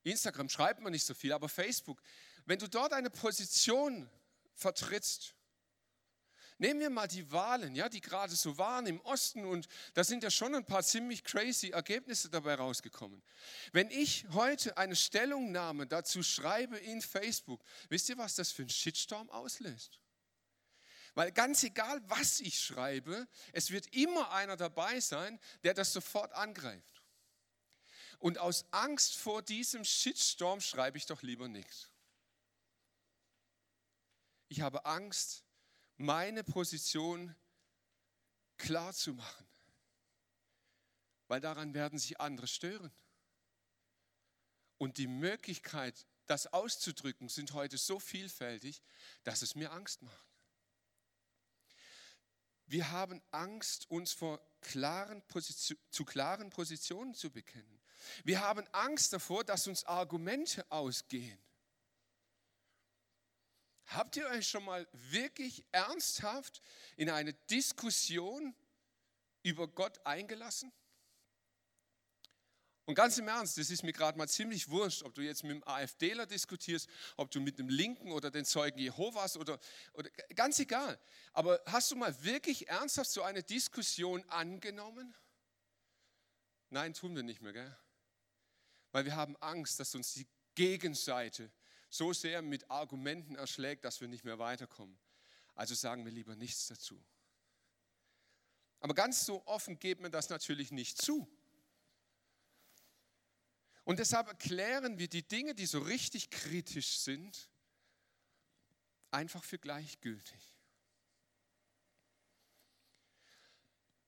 Instagram 0.04 0.50
schreibt 0.50 0.82
man 0.82 0.92
nicht 0.92 1.06
so 1.06 1.14
viel, 1.14 1.34
aber 1.34 1.50
Facebook, 1.50 2.02
wenn 2.46 2.60
du 2.60 2.68
dort 2.68 2.94
eine 2.94 3.10
Position 3.10 4.10
vertrittst, 4.54 5.36
Nehmen 6.58 6.80
wir 6.80 6.90
mal 6.90 7.08
die 7.08 7.30
Wahlen, 7.34 7.76
ja, 7.76 7.90
die 7.90 8.00
gerade 8.00 8.34
so 8.34 8.58
waren 8.58 8.88
im 8.88 9.02
Osten 9.02 9.44
und 9.44 9.68
da 9.94 10.06
sind 10.06 10.24
ja 10.24 10.32
schon 10.32 10.56
ein 10.56 10.64
paar 10.64 10.84
ziemlich 10.84 11.24
crazy 11.24 11.72
Ergebnisse 11.72 12.30
dabei 12.30 12.56
rausgekommen. 12.56 13.22
Wenn 13.74 13.92
ich 13.92 14.26
heute 14.32 14.78
eine 14.78 14.96
Stellungnahme 14.96 15.86
dazu 15.86 16.24
schreibe 16.24 16.78
in 16.78 17.02
Facebook, 17.02 17.62
wisst 17.90 18.08
ihr, 18.08 18.18
was 18.18 18.36
das 18.36 18.54
für 18.54 18.62
ein 18.62 18.70
Shitstorm 18.70 19.30
auslöst? 19.32 20.00
Weil 21.16 21.32
ganz 21.32 21.64
egal, 21.64 22.02
was 22.10 22.42
ich 22.42 22.60
schreibe, 22.60 23.28
es 23.54 23.72
wird 23.72 23.88
immer 23.96 24.32
einer 24.32 24.58
dabei 24.58 25.00
sein, 25.00 25.40
der 25.64 25.74
das 25.74 25.94
sofort 25.94 26.34
angreift. 26.34 27.02
Und 28.20 28.38
aus 28.38 28.66
Angst 28.72 29.16
vor 29.16 29.42
diesem 29.42 29.86
Shitstorm 29.86 30.60
schreibe 30.60 30.98
ich 30.98 31.06
doch 31.06 31.22
lieber 31.22 31.48
nichts. 31.48 31.90
Ich 34.50 34.62
habe 34.62 34.86
Angst, 34.86 35.44
meine 35.98 36.44
Position 36.44 37.34
klar 38.58 38.94
zu 38.94 39.14
machen, 39.14 39.48
weil 41.28 41.40
daran 41.40 41.74
werden 41.74 41.98
sich 41.98 42.20
andere 42.20 42.48
stören. 42.48 42.92
Und 44.78 44.98
die 44.98 45.08
Möglichkeit, 45.08 46.06
das 46.26 46.48
auszudrücken, 46.48 47.30
sind 47.30 47.54
heute 47.54 47.78
so 47.78 48.00
vielfältig, 48.00 48.82
dass 49.24 49.42
es 49.42 49.56
mir 49.56 49.72
Angst 49.72 50.02
macht. 50.02 50.35
Wir 52.68 52.92
haben 52.92 53.22
Angst, 53.32 53.90
uns 53.90 54.14
vor 54.14 54.42
klaren 54.62 55.24
zu 55.92 56.06
klaren 56.06 56.50
Positionen 56.50 57.14
zu 57.14 57.32
bekennen. 57.32 57.82
Wir 58.24 58.42
haben 58.42 58.68
Angst 58.72 59.14
davor, 59.14 59.44
dass 59.44 59.68
uns 59.68 59.84
Argumente 59.86 60.70
ausgehen. 60.72 61.40
Habt 63.88 64.18
ihr 64.18 64.28
euch 64.28 64.48
schon 64.50 64.66
mal 64.66 64.88
wirklich 64.92 65.64
ernsthaft 65.72 66.62
in 66.98 67.10
eine 67.10 67.34
Diskussion 67.34 68.56
über 69.44 69.68
Gott 69.68 70.04
eingelassen? 70.06 70.72
Und 72.86 72.94
ganz 72.94 73.18
im 73.18 73.28
Ernst, 73.28 73.58
das 73.58 73.72
ist 73.72 73.82
mir 73.82 73.94
gerade 73.94 74.16
mal 74.16 74.28
ziemlich 74.28 74.70
wurscht, 74.70 75.02
ob 75.02 75.16
du 75.16 75.22
jetzt 75.22 75.44
mit 75.44 75.54
dem 75.54 75.68
AfDler 75.68 76.28
diskutierst, 76.28 76.88
ob 77.18 77.32
du 77.32 77.42
mit 77.42 77.58
dem 77.58 77.68
Linken 77.68 78.12
oder 78.12 78.30
den 78.30 78.46
Zeugen 78.46 78.78
Jehovas 78.78 79.38
oder, 79.38 79.60
oder 79.94 80.10
ganz 80.36 80.60
egal. 80.60 81.00
Aber 81.34 81.60
hast 81.66 81.90
du 81.90 81.96
mal 81.96 82.16
wirklich 82.24 82.68
ernsthaft 82.68 83.10
so 83.10 83.24
eine 83.24 83.42
Diskussion 83.42 84.24
angenommen? 84.30 85.16
Nein, 86.70 86.94
tun 86.94 87.16
wir 87.16 87.24
nicht 87.24 87.42
mehr, 87.42 87.54
gell? 87.54 87.78
Weil 88.92 89.06
wir 89.06 89.16
haben 89.16 89.36
Angst, 89.38 89.80
dass 89.80 89.96
uns 89.96 90.14
die 90.14 90.28
Gegenseite 90.54 91.52
so 91.90 92.14
sehr 92.14 92.44
mit 92.44 92.70
Argumenten 92.70 93.36
erschlägt, 93.36 93.84
dass 93.84 94.00
wir 94.00 94.08
nicht 94.08 94.26
mehr 94.26 94.38
weiterkommen. 94.38 94.98
Also 95.56 95.74
sagen 95.74 96.06
wir 96.06 96.12
lieber 96.12 96.36
nichts 96.36 96.68
dazu. 96.68 97.04
Aber 98.80 98.94
ganz 98.94 99.26
so 99.26 99.46
offen 99.48 99.80
geht 99.80 100.02
man 100.02 100.12
das 100.12 100.30
natürlich 100.30 100.72
nicht 100.72 101.02
zu. 101.02 101.28
Und 103.86 104.00
deshalb 104.00 104.28
erklären 104.28 104.98
wir 104.98 105.08
die 105.08 105.26
Dinge, 105.26 105.54
die 105.54 105.68
so 105.68 105.80
richtig 105.80 106.32
kritisch 106.32 106.98
sind, 107.00 107.50
einfach 109.12 109.44
für 109.44 109.60
gleichgültig. 109.60 110.56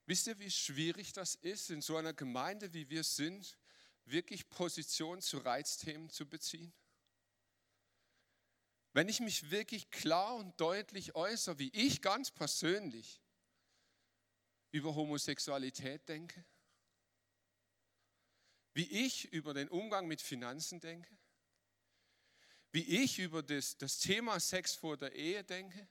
Wisst 0.07 0.27
ihr, 0.27 0.39
wie 0.39 0.50
schwierig 0.50 1.13
das 1.13 1.36
ist, 1.36 1.69
in 1.69 1.81
so 1.81 1.96
einer 1.96 2.13
Gemeinde, 2.13 2.74
wie 2.74 2.89
wir 2.89 3.03
sind, 3.03 3.57
wirklich 4.05 4.50
Position 4.50 5.22
zu 5.22 5.38
Reizthemen 5.38 6.10
zu 6.10 6.27
beziehen? 6.27 6.74
Wenn 8.93 9.10
ich 9.10 9.19
mich 9.19 9.51
wirklich 9.51 9.91
klar 9.91 10.36
und 10.38 10.60
deutlich 10.60 11.13
äußere, 11.13 11.60
wie 11.60 11.69
ich 11.69 12.01
ganz 12.01 12.31
persönlich 12.31 13.22
über 14.72 14.96
Homosexualität 14.96 16.10
denke, 16.10 16.43
wie 18.77 19.05
ich 19.07 19.34
über 19.34 19.55
den 19.55 19.69
Umgang 19.69 20.05
mit 20.05 20.22
Finanzen 20.22 20.79
denke, 20.79 21.10
wie 22.72 22.84
ich 22.84 23.17
über 23.17 23.41
das, 23.41 23.75
das 23.79 23.98
Thema 23.98 24.39
Sex 24.39 24.75
vor 24.75 24.98
der 24.98 25.13
Ehe 25.13 25.43
denke, 25.43 25.88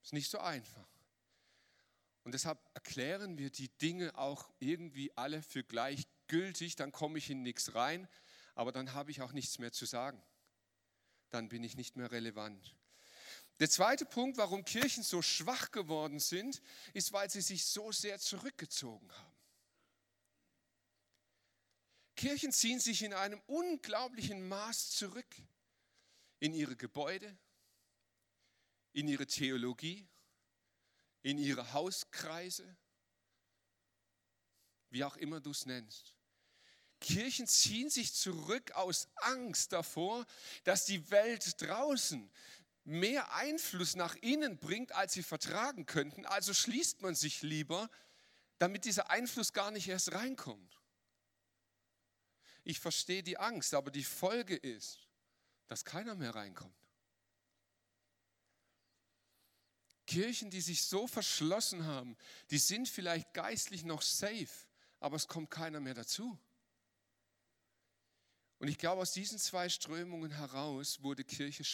ist 0.00 0.12
nicht 0.12 0.30
so 0.30 0.38
einfach. 0.38 0.86
Und 2.22 2.34
deshalb 2.34 2.60
erklären 2.72 3.36
wir 3.36 3.50
die 3.50 3.68
Dinge 3.78 4.16
auch 4.16 4.48
irgendwie 4.60 5.10
alle 5.16 5.42
für 5.42 5.64
gleichgültig, 5.64 6.76
dann 6.76 6.92
komme 6.92 7.18
ich 7.18 7.30
in 7.30 7.42
nichts 7.42 7.74
rein, 7.74 8.06
aber 8.54 8.70
dann 8.70 8.94
habe 8.94 9.10
ich 9.10 9.22
auch 9.22 9.32
nichts 9.32 9.58
mehr 9.58 9.72
zu 9.72 9.86
sagen. 9.86 10.22
Dann 11.30 11.48
bin 11.48 11.64
ich 11.64 11.74
nicht 11.74 11.96
mehr 11.96 12.12
relevant. 12.12 12.76
Der 13.58 13.68
zweite 13.68 14.06
Punkt, 14.06 14.38
warum 14.38 14.64
Kirchen 14.64 15.02
so 15.02 15.20
schwach 15.20 15.72
geworden 15.72 16.20
sind, 16.20 16.62
ist, 16.92 17.12
weil 17.12 17.28
sie 17.28 17.40
sich 17.40 17.64
so 17.64 17.90
sehr 17.90 18.20
zurückgezogen 18.20 19.10
haben. 19.10 19.29
Kirchen 22.20 22.52
ziehen 22.52 22.80
sich 22.80 23.02
in 23.02 23.14
einem 23.14 23.40
unglaublichen 23.46 24.46
Maß 24.46 24.90
zurück 24.90 25.34
in 26.38 26.52
ihre 26.52 26.76
Gebäude, 26.76 27.34
in 28.92 29.08
ihre 29.08 29.26
Theologie, 29.26 30.06
in 31.22 31.38
ihre 31.38 31.72
Hauskreise, 31.72 32.76
wie 34.90 35.02
auch 35.02 35.16
immer 35.16 35.40
du 35.40 35.52
es 35.52 35.64
nennst. 35.64 36.14
Kirchen 37.00 37.46
ziehen 37.46 37.88
sich 37.88 38.12
zurück 38.12 38.72
aus 38.72 39.08
Angst 39.22 39.72
davor, 39.72 40.26
dass 40.64 40.84
die 40.84 41.10
Welt 41.10 41.58
draußen 41.62 42.30
mehr 42.84 43.32
Einfluss 43.32 43.96
nach 43.96 44.14
innen 44.16 44.58
bringt, 44.58 44.92
als 44.92 45.14
sie 45.14 45.22
vertragen 45.22 45.86
könnten. 45.86 46.26
Also 46.26 46.52
schließt 46.52 47.00
man 47.00 47.14
sich 47.14 47.40
lieber, 47.40 47.88
damit 48.58 48.84
dieser 48.84 49.08
Einfluss 49.08 49.54
gar 49.54 49.70
nicht 49.70 49.88
erst 49.88 50.12
reinkommt 50.12 50.79
ich 52.70 52.80
verstehe 52.80 53.22
die 53.22 53.36
Angst, 53.36 53.74
aber 53.74 53.90
die 53.90 54.04
Folge 54.04 54.56
ist, 54.56 55.00
dass 55.66 55.84
keiner 55.84 56.14
mehr 56.14 56.34
reinkommt. 56.34 56.74
Kirchen, 60.06 60.50
die 60.50 60.60
sich 60.60 60.84
so 60.84 61.06
verschlossen 61.06 61.84
haben, 61.84 62.16
die 62.50 62.58
sind 62.58 62.88
vielleicht 62.88 63.32
geistlich 63.32 63.84
noch 63.84 64.02
safe, 64.02 64.48
aber 64.98 65.16
es 65.16 65.28
kommt 65.28 65.50
keiner 65.50 65.80
mehr 65.80 65.94
dazu. 65.94 66.38
Und 68.58 68.68
ich 68.68 68.78
glaube, 68.78 69.02
aus 69.02 69.12
diesen 69.12 69.38
zwei 69.38 69.68
Strömungen 69.68 70.32
heraus 70.32 71.02
wurde 71.02 71.24
Kirche 71.24 71.64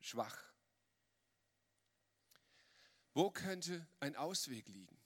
schwach. 0.00 0.38
Wo 3.12 3.30
könnte 3.30 3.86
ein 4.00 4.16
Ausweg 4.16 4.68
liegen? 4.68 4.98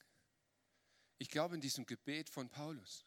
Ich 1.19 1.29
glaube 1.29 1.55
in 1.55 1.61
diesem 1.61 1.85
Gebet 1.87 2.31
von 2.31 2.49
Paulus. 2.49 3.05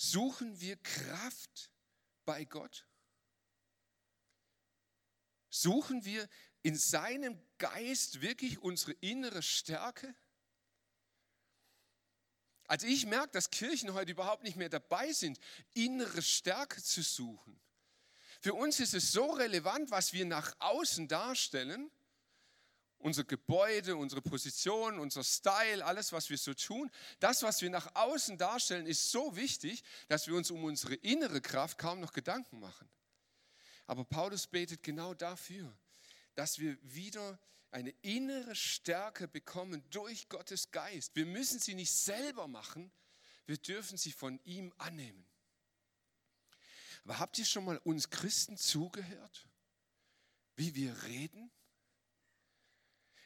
Suchen 0.00 0.60
wir 0.60 0.76
Kraft 0.76 1.72
bei 2.24 2.44
Gott? 2.44 2.86
Suchen 5.50 6.04
wir 6.04 6.28
in 6.62 6.76
seinem 6.76 7.36
Geist 7.58 8.20
wirklich 8.20 8.60
unsere 8.60 8.92
innere 8.92 9.42
Stärke? 9.42 10.14
Also 12.68 12.86
ich 12.86 13.06
merke, 13.06 13.32
dass 13.32 13.50
Kirchen 13.50 13.92
heute 13.92 14.12
überhaupt 14.12 14.44
nicht 14.44 14.56
mehr 14.56 14.68
dabei 14.68 15.12
sind, 15.12 15.40
innere 15.74 16.22
Stärke 16.22 16.80
zu 16.80 17.02
suchen. 17.02 17.60
Für 18.40 18.54
uns 18.54 18.78
ist 18.78 18.94
es 18.94 19.10
so 19.10 19.32
relevant, 19.32 19.90
was 19.90 20.12
wir 20.12 20.26
nach 20.26 20.54
außen 20.60 21.08
darstellen, 21.08 21.90
unser 22.98 23.24
Gebäude, 23.24 23.96
unsere 23.96 24.22
Position, 24.22 24.98
unser 24.98 25.22
Style, 25.22 25.84
alles, 25.84 26.12
was 26.12 26.30
wir 26.30 26.38
so 26.38 26.54
tun, 26.54 26.90
das, 27.20 27.42
was 27.42 27.62
wir 27.62 27.70
nach 27.70 27.94
außen 27.94 28.38
darstellen, 28.38 28.86
ist 28.86 29.10
so 29.10 29.36
wichtig, 29.36 29.82
dass 30.08 30.26
wir 30.26 30.34
uns 30.34 30.50
um 30.50 30.64
unsere 30.64 30.94
innere 30.94 31.40
Kraft 31.40 31.78
kaum 31.78 32.00
noch 32.00 32.12
Gedanken 32.12 32.58
machen. 32.60 32.88
Aber 33.86 34.04
Paulus 34.04 34.46
betet 34.46 34.82
genau 34.82 35.14
dafür, 35.14 35.72
dass 36.34 36.58
wir 36.58 36.76
wieder 36.82 37.38
eine 37.70 37.90
innere 38.02 38.54
Stärke 38.54 39.28
bekommen 39.28 39.84
durch 39.90 40.28
Gottes 40.28 40.70
Geist. 40.70 41.14
Wir 41.14 41.26
müssen 41.26 41.60
sie 41.60 41.74
nicht 41.74 41.92
selber 41.92 42.48
machen, 42.48 42.90
wir 43.46 43.58
dürfen 43.58 43.96
sie 43.96 44.12
von 44.12 44.40
ihm 44.44 44.72
annehmen. 44.78 45.26
Aber 47.04 47.18
habt 47.18 47.38
ihr 47.38 47.44
schon 47.44 47.64
mal 47.64 47.78
uns 47.78 48.10
Christen 48.10 48.56
zugehört, 48.56 49.48
wie 50.56 50.74
wir 50.74 51.02
reden? 51.04 51.50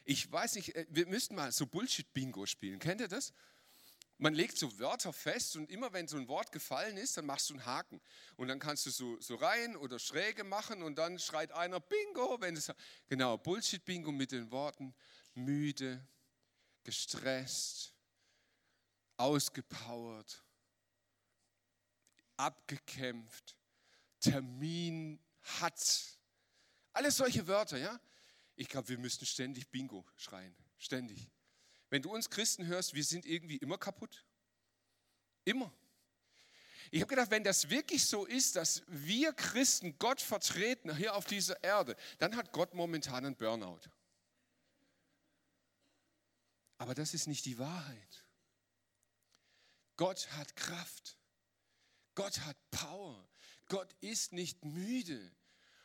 Ich 0.05 0.31
weiß 0.31 0.55
nicht, 0.55 0.75
äh, 0.75 0.85
wir 0.89 1.07
müssten 1.07 1.35
mal 1.35 1.51
so 1.51 1.65
Bullshit-Bingo 1.65 2.45
spielen. 2.45 2.79
Kennt 2.79 3.01
ihr 3.01 3.07
das? 3.07 3.33
Man 4.17 4.33
legt 4.33 4.57
so 4.57 4.79
Wörter 4.79 5.11
fest 5.11 5.55
und 5.55 5.69
immer 5.69 5.91
wenn 5.91 6.07
so 6.07 6.17
ein 6.17 6.27
Wort 6.27 6.51
gefallen 6.51 6.97
ist, 6.97 7.17
dann 7.17 7.25
machst 7.25 7.49
du 7.49 7.55
einen 7.55 7.65
Haken. 7.65 7.99
Und 8.35 8.47
dann 8.47 8.59
kannst 8.59 8.85
du 8.85 8.91
so, 8.91 9.19
so 9.19 9.35
rein 9.35 9.75
oder 9.75 9.99
schräge 9.99 10.43
machen 10.43 10.83
und 10.83 10.97
dann 10.97 11.19
schreit 11.19 11.51
einer 11.51 11.79
Bingo. 11.79 12.39
Wenn 12.39 12.55
es, 12.55 12.71
genau, 13.07 13.37
Bullshit-Bingo 13.37 14.11
mit 14.11 14.31
den 14.31 14.51
Worten 14.51 14.93
müde, 15.33 16.05
gestresst, 16.83 17.93
ausgepowert, 19.17 20.43
abgekämpft, 22.37 23.57
Termin 24.19 25.19
hat. 25.41 26.17
Alles 26.93 27.17
solche 27.17 27.47
Wörter, 27.47 27.77
ja? 27.77 27.99
Ich 28.55 28.69
glaube, 28.69 28.89
wir 28.89 28.97
müssten 28.97 29.25
ständig 29.25 29.69
Bingo 29.69 30.05
schreien. 30.15 30.55
Ständig. 30.77 31.29
Wenn 31.89 32.01
du 32.01 32.13
uns 32.13 32.29
Christen 32.29 32.65
hörst, 32.65 32.93
wir 32.93 33.03
sind 33.03 33.25
irgendwie 33.25 33.57
immer 33.57 33.77
kaputt. 33.77 34.25
Immer. 35.45 35.71
Ich 36.91 37.01
habe 37.01 37.09
gedacht, 37.09 37.31
wenn 37.31 37.43
das 37.43 37.69
wirklich 37.69 38.05
so 38.05 38.25
ist, 38.25 38.55
dass 38.55 38.83
wir 38.87 39.33
Christen 39.33 39.97
Gott 39.97 40.21
vertreten 40.21 40.95
hier 40.95 41.15
auf 41.15 41.25
dieser 41.25 41.63
Erde, 41.63 41.95
dann 42.19 42.35
hat 42.35 42.51
Gott 42.51 42.73
momentan 42.73 43.25
einen 43.25 43.35
Burnout. 43.35 43.81
Aber 46.77 46.93
das 46.93 47.13
ist 47.13 47.27
nicht 47.27 47.45
die 47.45 47.57
Wahrheit. 47.57 48.25
Gott 49.95 50.29
hat 50.31 50.55
Kraft. 50.55 51.17
Gott 52.15 52.39
hat 52.41 52.57
Power. 52.71 53.27
Gott 53.67 53.93
ist 54.01 54.33
nicht 54.33 54.63
müde. 54.65 55.31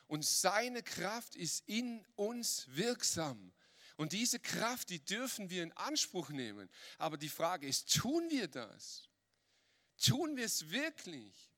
Und 0.09 0.25
seine 0.25 0.81
Kraft 0.81 1.35
ist 1.35 1.63
in 1.67 2.03
uns 2.15 2.65
wirksam. 2.69 3.53
Und 3.95 4.11
diese 4.11 4.39
Kraft, 4.39 4.89
die 4.89 5.05
dürfen 5.05 5.51
wir 5.51 5.61
in 5.61 5.71
Anspruch 5.73 6.29
nehmen. 6.29 6.67
Aber 6.97 7.15
die 7.15 7.29
Frage 7.29 7.67
ist, 7.67 7.93
tun 7.93 8.27
wir 8.31 8.47
das? 8.47 9.07
Tun 10.03 10.35
wir 10.35 10.45
es 10.45 10.71
wirklich? 10.71 11.51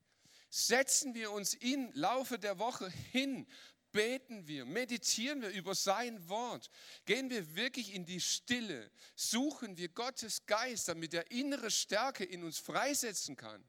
Setzen 0.50 1.14
wir 1.14 1.32
uns 1.32 1.54
im 1.54 1.94
Laufe 1.94 2.38
der 2.38 2.60
Woche 2.60 2.90
hin, 2.90 3.48
beten 3.94 4.46
wir, 4.48 4.66
meditieren 4.66 5.42
wir 5.42 5.52
über 5.52 5.74
sein 5.74 6.28
Wort, 6.28 6.70
gehen 7.06 7.30
wir 7.30 7.56
wirklich 7.56 7.94
in 7.94 8.06
die 8.06 8.20
Stille, 8.20 8.92
suchen 9.16 9.78
wir 9.78 9.88
Gottes 9.88 10.46
Geist, 10.46 10.90
damit 10.90 11.14
er 11.14 11.32
innere 11.32 11.72
Stärke 11.72 12.26
in 12.26 12.44
uns 12.44 12.60
freisetzen 12.60 13.38
kann. 13.38 13.64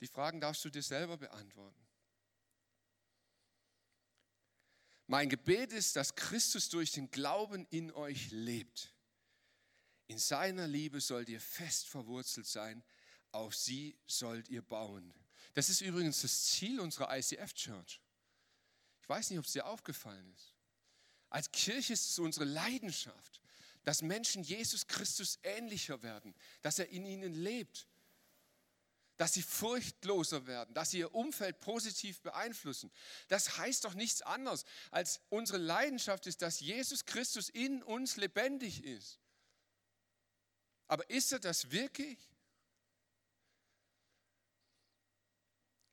Die 0.00 0.06
Fragen 0.06 0.40
darfst 0.40 0.64
du 0.64 0.70
dir 0.70 0.82
selber 0.82 1.16
beantworten. 1.16 1.86
Mein 5.06 5.28
Gebet 5.28 5.72
ist, 5.72 5.96
dass 5.96 6.14
Christus 6.14 6.68
durch 6.68 6.92
den 6.92 7.10
Glauben 7.10 7.66
in 7.70 7.90
euch 7.92 8.30
lebt. 8.30 8.94
In 10.06 10.18
seiner 10.18 10.68
Liebe 10.68 11.00
sollt 11.00 11.28
ihr 11.28 11.40
fest 11.40 11.88
verwurzelt 11.88 12.46
sein, 12.46 12.84
auf 13.32 13.54
sie 13.54 13.98
sollt 14.06 14.48
ihr 14.48 14.62
bauen. 14.62 15.12
Das 15.54 15.68
ist 15.68 15.80
übrigens 15.80 16.22
das 16.22 16.44
Ziel 16.44 16.80
unserer 16.80 17.16
ICF 17.16 17.52
Church. 17.54 18.00
Ich 19.02 19.08
weiß 19.08 19.30
nicht, 19.30 19.38
ob 19.38 19.44
es 19.46 19.52
dir 19.52 19.66
aufgefallen 19.66 20.32
ist. 20.32 20.54
Als 21.28 21.50
Kirche 21.50 21.92
ist 21.92 22.10
es 22.10 22.18
unsere 22.18 22.44
Leidenschaft, 22.44 23.40
dass 23.82 24.02
Menschen 24.02 24.42
Jesus 24.42 24.86
Christus 24.86 25.38
ähnlicher 25.42 26.02
werden, 26.02 26.34
dass 26.62 26.78
er 26.78 26.88
in 26.88 27.04
ihnen 27.04 27.34
lebt, 27.34 27.88
dass 29.20 29.34
sie 29.34 29.42
furchtloser 29.42 30.46
werden, 30.46 30.72
dass 30.72 30.92
sie 30.92 31.00
ihr 31.00 31.14
Umfeld 31.14 31.60
positiv 31.60 32.22
beeinflussen. 32.22 32.90
Das 33.28 33.58
heißt 33.58 33.84
doch 33.84 33.92
nichts 33.92 34.22
anderes, 34.22 34.64
als 34.90 35.20
unsere 35.28 35.58
Leidenschaft 35.58 36.26
ist, 36.26 36.40
dass 36.40 36.60
Jesus 36.60 37.04
Christus 37.04 37.50
in 37.50 37.82
uns 37.82 38.16
lebendig 38.16 38.82
ist. 38.82 39.18
Aber 40.86 41.10
ist 41.10 41.32
er 41.32 41.38
das 41.38 41.70
wirklich? 41.70 42.18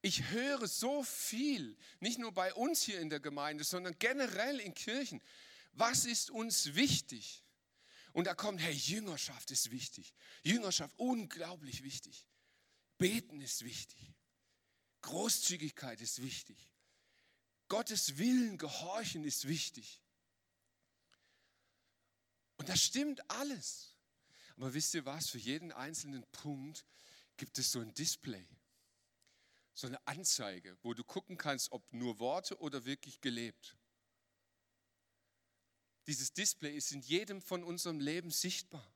Ich 0.02 0.30
höre 0.30 0.66
so 0.66 1.04
viel, 1.04 1.76
nicht 2.00 2.20
nur 2.20 2.32
bei 2.32 2.54
uns 2.54 2.82
hier 2.82 3.02
in 3.02 3.10
der 3.10 3.20
Gemeinde, 3.20 3.66
sondern 3.66 4.00
generell 4.00 4.62
in 4.62 4.74
Kirchen. 4.74 5.22
Was 5.74 6.06
ist 6.06 6.32
uns 6.32 6.76
wichtig? 6.76 7.44
Und 8.14 8.24
da 8.24 8.34
kommt, 8.34 8.62
hey, 8.62 8.74
Jüngerschaft 8.74 9.52
ist 9.52 9.70
wichtig. 9.70 10.14
Jüngerschaft, 10.44 10.94
unglaublich 10.98 11.84
wichtig. 11.84 12.26
Beten 12.98 13.42
ist 13.42 13.64
wichtig. 13.64 14.14
Großzügigkeit 15.02 16.02
ist 16.02 16.22
wichtig. 16.22 16.74
Gottes 17.68 18.18
Willen 18.18 18.58
gehorchen 18.58 19.24
ist 19.24 19.48
wichtig. 19.48 20.02
Und 22.58 22.70
das 22.70 22.82
stimmt 22.82 23.30
alles. 23.30 23.96
Aber 24.56 24.74
wisst 24.74 24.94
ihr 24.96 25.06
was? 25.06 25.30
Für 25.30 25.38
jeden 25.38 25.72
einzelnen 25.72 26.26
Punkt 26.32 26.86
gibt 27.38 27.60
es 27.60 27.72
so 27.72 27.80
ein 27.80 27.94
Display, 27.94 28.48
so 29.74 29.86
eine 29.86 30.06
Anzeige, 30.08 30.78
wo 30.82 30.96
du 30.96 31.04
gucken 31.04 31.38
kannst, 31.38 31.72
ob 31.72 31.94
nur 31.94 32.18
Worte 32.20 32.60
oder 32.60 32.84
wirklich 32.86 33.22
gelebt. 33.22 33.78
Dieses 36.08 36.34
Display 36.34 36.76
ist 36.76 36.92
in 36.92 37.02
jedem 37.02 37.42
von 37.42 37.64
unserem 37.64 38.00
Leben 38.00 38.32
sichtbar. 38.32 38.92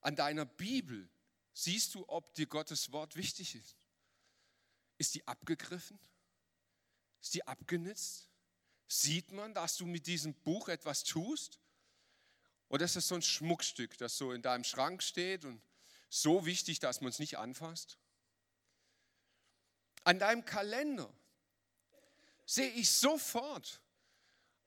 An 0.00 0.14
deiner 0.14 0.44
Bibel 0.44 1.10
Siehst 1.54 1.94
du, 1.94 2.04
ob 2.08 2.34
dir 2.34 2.46
Gottes 2.46 2.92
Wort 2.92 3.16
wichtig 3.16 3.54
ist? 3.54 3.76
Ist 4.98 5.14
die 5.14 5.26
abgegriffen? 5.26 5.98
Ist 7.20 7.34
die 7.34 7.46
abgenützt? 7.46 8.28
Sieht 8.88 9.32
man, 9.32 9.54
dass 9.54 9.76
du 9.76 9.86
mit 9.86 10.06
diesem 10.06 10.34
Buch 10.34 10.68
etwas 10.68 11.04
tust? 11.04 11.58
Oder 12.68 12.86
ist 12.86 12.96
es 12.96 13.08
so 13.08 13.14
ein 13.14 13.22
Schmuckstück, 13.22 13.98
das 13.98 14.16
so 14.16 14.32
in 14.32 14.42
deinem 14.42 14.64
Schrank 14.64 15.02
steht 15.02 15.44
und 15.44 15.62
so 16.08 16.46
wichtig, 16.46 16.78
dass 16.78 17.00
man 17.00 17.10
es 17.10 17.18
nicht 17.18 17.38
anfasst? 17.38 17.98
An 20.04 20.18
deinem 20.18 20.44
Kalender 20.44 21.12
sehe 22.46 22.70
ich 22.70 22.90
sofort, 22.90 23.80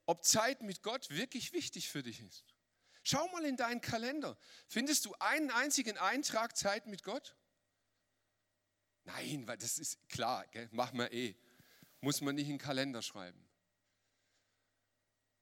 ob 0.06 0.24
Zeit 0.24 0.62
mit 0.62 0.82
Gott 0.82 1.10
wirklich 1.10 1.52
wichtig 1.52 1.88
für 1.88 2.02
dich 2.02 2.20
ist. 2.20 2.55
Schau 3.08 3.28
mal 3.28 3.44
in 3.44 3.56
deinen 3.56 3.80
Kalender. 3.80 4.36
Findest 4.66 5.04
du 5.04 5.14
einen 5.20 5.52
einzigen 5.52 5.96
Eintrag 5.96 6.56
Zeit 6.56 6.88
mit 6.88 7.04
Gott? 7.04 7.36
Nein, 9.04 9.46
weil 9.46 9.56
das 9.58 9.78
ist 9.78 10.08
klar, 10.08 10.44
gell? 10.48 10.68
machen 10.72 10.98
wir 10.98 11.12
eh. 11.12 11.36
Muss 12.00 12.20
man 12.20 12.34
nicht 12.34 12.48
in 12.48 12.54
den 12.54 12.58
Kalender 12.58 13.02
schreiben. 13.02 13.40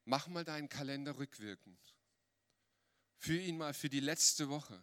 Mach 0.05 0.29
mal 0.29 0.45
deinen 0.45 0.69
Kalender 0.69 1.17
rückwirkend. 1.17 1.81
Für 3.17 3.39
ihn 3.39 3.57
mal 3.57 3.73
für 3.73 3.89
die 3.89 4.01
letzte 4.01 4.51
Woche. 4.51 4.83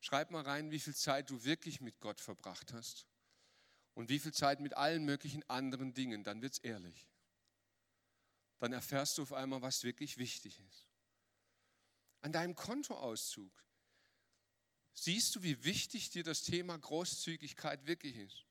Schreib 0.00 0.30
mal 0.30 0.42
rein, 0.42 0.70
wie 0.70 0.80
viel 0.80 0.96
Zeit 0.96 1.28
du 1.28 1.44
wirklich 1.44 1.82
mit 1.82 2.00
Gott 2.00 2.18
verbracht 2.18 2.72
hast 2.72 3.06
und 3.92 4.08
wie 4.08 4.20
viel 4.20 4.32
Zeit 4.32 4.60
mit 4.60 4.74
allen 4.74 5.04
möglichen 5.04 5.46
anderen 5.50 5.92
Dingen. 5.92 6.24
Dann 6.24 6.40
wird 6.40 6.54
es 6.54 6.58
ehrlich. 6.60 7.10
Dann 8.58 8.72
erfährst 8.72 9.18
du 9.18 9.22
auf 9.22 9.34
einmal, 9.34 9.60
was 9.60 9.84
wirklich 9.84 10.16
wichtig 10.16 10.60
ist 10.60 10.85
an 12.26 12.32
deinem 12.32 12.56
Kontoauszug 12.56 13.52
siehst 14.94 15.36
du, 15.36 15.44
wie 15.44 15.62
wichtig 15.62 16.10
dir 16.10 16.24
das 16.24 16.42
Thema 16.42 16.76
Großzügigkeit 16.76 17.86
wirklich 17.86 18.16
ist. 18.16 18.44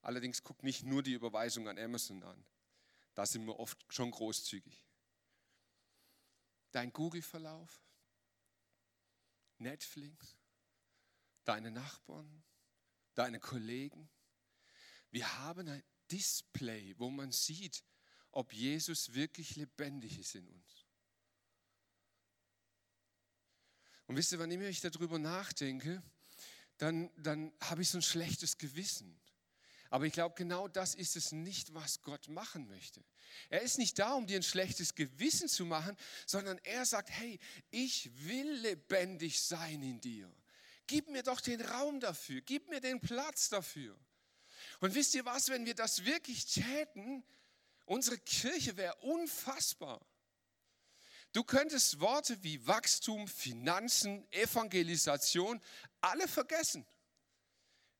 Allerdings 0.00 0.42
guck 0.42 0.62
nicht 0.62 0.84
nur 0.84 1.02
die 1.02 1.12
Überweisung 1.12 1.68
an 1.68 1.78
Amazon 1.78 2.22
an. 2.22 2.46
Da 3.12 3.26
sind 3.26 3.44
wir 3.44 3.60
oft 3.60 3.84
schon 3.92 4.10
großzügig. 4.10 4.86
Dein 6.70 6.94
Google-Verlauf, 6.94 7.84
Netflix, 9.58 10.38
deine 11.44 11.70
Nachbarn, 11.70 12.42
deine 13.12 13.38
Kollegen. 13.38 14.08
Wir 15.10 15.40
haben 15.40 15.68
ein 15.68 15.84
Display, 16.10 16.98
wo 16.98 17.10
man 17.10 17.32
sieht, 17.32 17.84
ob 18.30 18.54
Jesus 18.54 19.12
wirklich 19.12 19.56
lebendig 19.56 20.18
ist 20.18 20.36
in 20.36 20.48
uns. 20.48 20.83
Und 24.06 24.16
wisst 24.16 24.32
ihr, 24.32 24.38
wann 24.38 24.50
immer 24.50 24.64
ich 24.64 24.80
darüber 24.80 25.18
nachdenke, 25.18 26.02
dann, 26.78 27.10
dann 27.16 27.52
habe 27.60 27.82
ich 27.82 27.90
so 27.90 27.98
ein 27.98 28.02
schlechtes 28.02 28.58
Gewissen. 28.58 29.18
Aber 29.90 30.06
ich 30.06 30.12
glaube, 30.12 30.34
genau 30.34 30.66
das 30.66 30.94
ist 30.94 31.14
es 31.14 31.30
nicht, 31.30 31.72
was 31.72 32.02
Gott 32.02 32.28
machen 32.28 32.66
möchte. 32.66 33.04
Er 33.48 33.62
ist 33.62 33.78
nicht 33.78 33.98
da, 33.98 34.14
um 34.14 34.26
dir 34.26 34.36
ein 34.36 34.42
schlechtes 34.42 34.94
Gewissen 34.94 35.48
zu 35.48 35.64
machen, 35.64 35.96
sondern 36.26 36.58
er 36.64 36.84
sagt, 36.84 37.10
hey, 37.10 37.38
ich 37.70 38.10
will 38.26 38.50
lebendig 38.54 39.40
sein 39.40 39.82
in 39.82 40.00
dir. 40.00 40.34
Gib 40.86 41.08
mir 41.08 41.22
doch 41.22 41.40
den 41.40 41.60
Raum 41.60 42.00
dafür, 42.00 42.40
gib 42.40 42.68
mir 42.68 42.80
den 42.80 43.00
Platz 43.00 43.48
dafür. 43.48 43.96
Und 44.80 44.94
wisst 44.94 45.14
ihr 45.14 45.24
was, 45.24 45.48
wenn 45.48 45.64
wir 45.64 45.74
das 45.74 46.04
wirklich 46.04 46.44
täten, 46.44 47.24
unsere 47.84 48.18
Kirche 48.18 48.76
wäre 48.76 48.96
unfassbar. 48.96 50.04
Du 51.34 51.42
könntest 51.42 51.98
Worte 51.98 52.40
wie 52.44 52.64
Wachstum, 52.64 53.26
Finanzen, 53.26 54.24
Evangelisation 54.30 55.60
alle 56.00 56.28
vergessen. 56.28 56.86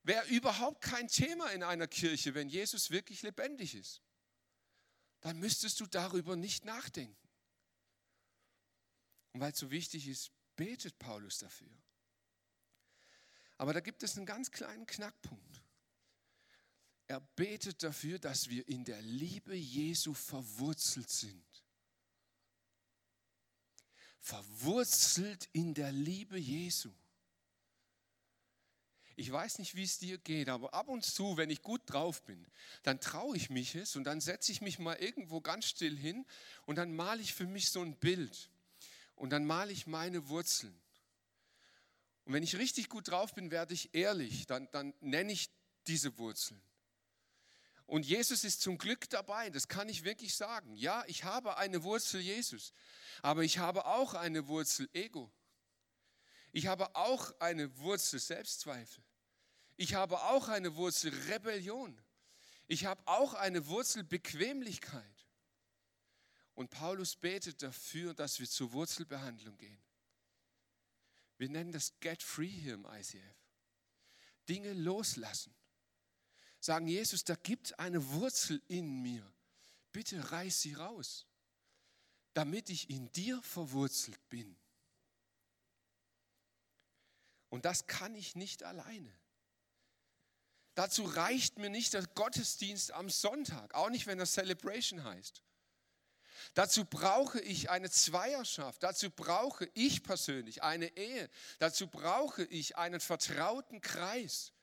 Wäre 0.04 0.24
überhaupt 0.28 0.80
kein 0.80 1.08
Thema 1.08 1.50
in 1.50 1.64
einer 1.64 1.88
Kirche, 1.88 2.34
wenn 2.34 2.48
Jesus 2.48 2.90
wirklich 2.90 3.22
lebendig 3.22 3.74
ist. 3.74 4.00
Dann 5.20 5.40
müsstest 5.40 5.80
du 5.80 5.86
darüber 5.86 6.36
nicht 6.36 6.64
nachdenken. 6.64 7.28
Und 9.32 9.40
weil 9.40 9.50
es 9.50 9.58
so 9.58 9.72
wichtig 9.72 10.06
ist, 10.06 10.30
betet 10.54 10.96
Paulus 11.00 11.38
dafür. 11.38 11.76
Aber 13.58 13.72
da 13.72 13.80
gibt 13.80 14.04
es 14.04 14.16
einen 14.16 14.26
ganz 14.26 14.52
kleinen 14.52 14.86
Knackpunkt. 14.86 15.60
Er 17.08 17.18
betet 17.18 17.82
dafür, 17.82 18.20
dass 18.20 18.48
wir 18.48 18.68
in 18.68 18.84
der 18.84 19.02
Liebe 19.02 19.56
Jesu 19.56 20.14
verwurzelt 20.14 21.10
sind 21.10 21.53
verwurzelt 24.24 25.50
in 25.52 25.74
der 25.74 25.92
Liebe 25.92 26.38
Jesu. 26.38 26.90
Ich 29.16 29.30
weiß 29.30 29.58
nicht, 29.58 29.76
wie 29.76 29.84
es 29.84 29.98
dir 29.98 30.16
geht, 30.16 30.48
aber 30.48 30.72
ab 30.72 30.88
und 30.88 31.04
zu, 31.04 31.36
wenn 31.36 31.50
ich 31.50 31.60
gut 31.60 31.82
drauf 31.84 32.22
bin, 32.22 32.44
dann 32.82 33.00
traue 33.00 33.36
ich 33.36 33.50
mich 33.50 33.74
es 33.74 33.96
und 33.96 34.04
dann 34.04 34.22
setze 34.22 34.50
ich 34.50 34.62
mich 34.62 34.78
mal 34.78 34.96
irgendwo 34.96 35.42
ganz 35.42 35.66
still 35.66 35.96
hin 35.96 36.24
und 36.64 36.76
dann 36.76 36.96
male 36.96 37.20
ich 37.20 37.34
für 37.34 37.46
mich 37.46 37.70
so 37.70 37.82
ein 37.82 37.96
Bild 37.96 38.48
und 39.14 39.28
dann 39.28 39.44
male 39.44 39.72
ich 39.72 39.86
meine 39.86 40.26
Wurzeln. 40.30 40.74
Und 42.24 42.32
wenn 42.32 42.42
ich 42.42 42.56
richtig 42.56 42.88
gut 42.88 43.08
drauf 43.08 43.34
bin, 43.34 43.50
werde 43.50 43.74
ich 43.74 43.94
ehrlich, 43.94 44.46
dann, 44.46 44.68
dann 44.72 44.94
nenne 45.00 45.32
ich 45.32 45.50
diese 45.86 46.16
Wurzeln. 46.16 46.60
Und 47.86 48.06
Jesus 48.06 48.44
ist 48.44 48.62
zum 48.62 48.78
Glück 48.78 49.10
dabei, 49.10 49.50
das 49.50 49.68
kann 49.68 49.88
ich 49.88 50.04
wirklich 50.04 50.34
sagen. 50.34 50.74
Ja, 50.74 51.04
ich 51.06 51.24
habe 51.24 51.58
eine 51.58 51.82
Wurzel 51.82 52.20
Jesus, 52.20 52.72
aber 53.22 53.42
ich 53.42 53.58
habe 53.58 53.84
auch 53.84 54.14
eine 54.14 54.48
Wurzel 54.48 54.88
Ego. 54.92 55.30
Ich 56.52 56.66
habe 56.66 56.94
auch 56.96 57.38
eine 57.40 57.76
Wurzel 57.78 58.18
Selbstzweifel. 58.18 59.04
Ich 59.76 59.94
habe 59.94 60.22
auch 60.22 60.48
eine 60.48 60.76
Wurzel 60.76 61.12
Rebellion. 61.30 62.00
Ich 62.66 62.86
habe 62.86 63.02
auch 63.06 63.34
eine 63.34 63.66
Wurzel 63.66 64.04
Bequemlichkeit. 64.04 65.26
Und 66.54 66.70
Paulus 66.70 67.16
betet 67.16 67.62
dafür, 67.62 68.14
dass 68.14 68.38
wir 68.38 68.48
zur 68.48 68.72
Wurzelbehandlung 68.72 69.58
gehen. 69.58 69.82
Wir 71.36 71.48
nennen 71.48 71.72
das 71.72 71.98
Get 72.00 72.22
Free 72.22 72.46
hier 72.46 72.74
im 72.74 72.86
ICF. 72.86 73.36
Dinge 74.48 74.72
loslassen. 74.72 75.54
Sagen, 76.64 76.86
Jesus, 76.86 77.24
da 77.24 77.34
gibt 77.34 77.78
eine 77.78 78.02
Wurzel 78.12 78.62
in 78.68 79.02
mir. 79.02 79.22
Bitte 79.92 80.32
reiß 80.32 80.62
sie 80.62 80.72
raus, 80.72 81.26
damit 82.32 82.70
ich 82.70 82.88
in 82.88 83.12
dir 83.12 83.42
verwurzelt 83.42 84.18
bin. 84.30 84.56
Und 87.50 87.66
das 87.66 87.86
kann 87.86 88.14
ich 88.14 88.34
nicht 88.34 88.62
alleine. 88.62 89.14
Dazu 90.74 91.04
reicht 91.04 91.58
mir 91.58 91.68
nicht 91.68 91.92
der 91.92 92.06
Gottesdienst 92.06 92.92
am 92.92 93.10
Sonntag, 93.10 93.74
auch 93.74 93.90
nicht, 93.90 94.06
wenn 94.06 94.16
das 94.16 94.32
Celebration 94.32 95.04
heißt. 95.04 95.42
Dazu 96.54 96.86
brauche 96.86 97.42
ich 97.42 97.68
eine 97.68 97.90
Zweierschaft, 97.90 98.82
dazu 98.82 99.10
brauche 99.10 99.68
ich 99.74 100.02
persönlich 100.02 100.62
eine 100.62 100.96
Ehe, 100.96 101.28
dazu 101.58 101.88
brauche 101.88 102.42
ich 102.44 102.78
einen 102.78 103.00
vertrauten 103.00 103.82
Kreis, 103.82 104.54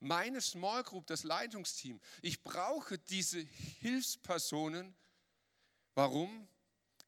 meine 0.00 0.40
Small 0.40 0.82
Group, 0.84 1.06
das 1.06 1.24
Leitungsteam. 1.24 2.00
Ich 2.22 2.42
brauche 2.42 2.98
diese 2.98 3.40
Hilfspersonen. 3.80 4.94
Warum? 5.94 6.48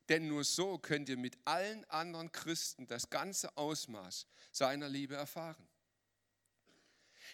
Denn 0.09 0.27
nur 0.27 0.45
so 0.45 0.79
könnt 0.79 1.09
ihr 1.09 1.19
mit 1.19 1.37
allen 1.45 1.85
anderen 1.91 2.33
Christen 2.33 2.87
das 2.87 3.11
ganze 3.11 3.57
Ausmaß 3.57 4.27
seiner 4.51 4.89
Liebe 4.89 5.15
erfahren. 5.15 5.69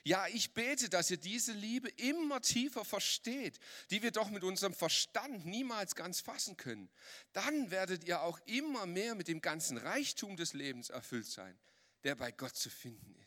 Ja, 0.03 0.27
ich 0.27 0.53
bete, 0.53 0.89
dass 0.89 1.11
ihr 1.11 1.17
diese 1.17 1.53
Liebe 1.53 1.89
immer 1.89 2.41
tiefer 2.41 2.85
versteht, 2.85 3.59
die 3.91 4.03
wir 4.03 4.11
doch 4.11 4.29
mit 4.29 4.43
unserem 4.43 4.75
Verstand 4.75 5.47
niemals 5.47 5.95
ganz 5.95 6.21
fassen 6.21 6.57
können. 6.57 6.91
Dann 7.33 7.71
werdet 7.71 8.05
ihr 8.05 8.21
auch 8.21 8.39
immer 8.47 8.87
mehr 8.87 9.15
mit 9.15 9.29
dem 9.29 9.41
ganzen 9.41 9.79
Reichtum 9.79 10.37
des 10.37 10.53
Lebens 10.53 10.91
erfüllt 10.91 11.27
sein, 11.27 11.57
der 12.03 12.17
bei 12.17 12.33
Gott 12.33 12.57
zu 12.57 12.71
finden 12.71 13.15
ist. 13.15 13.24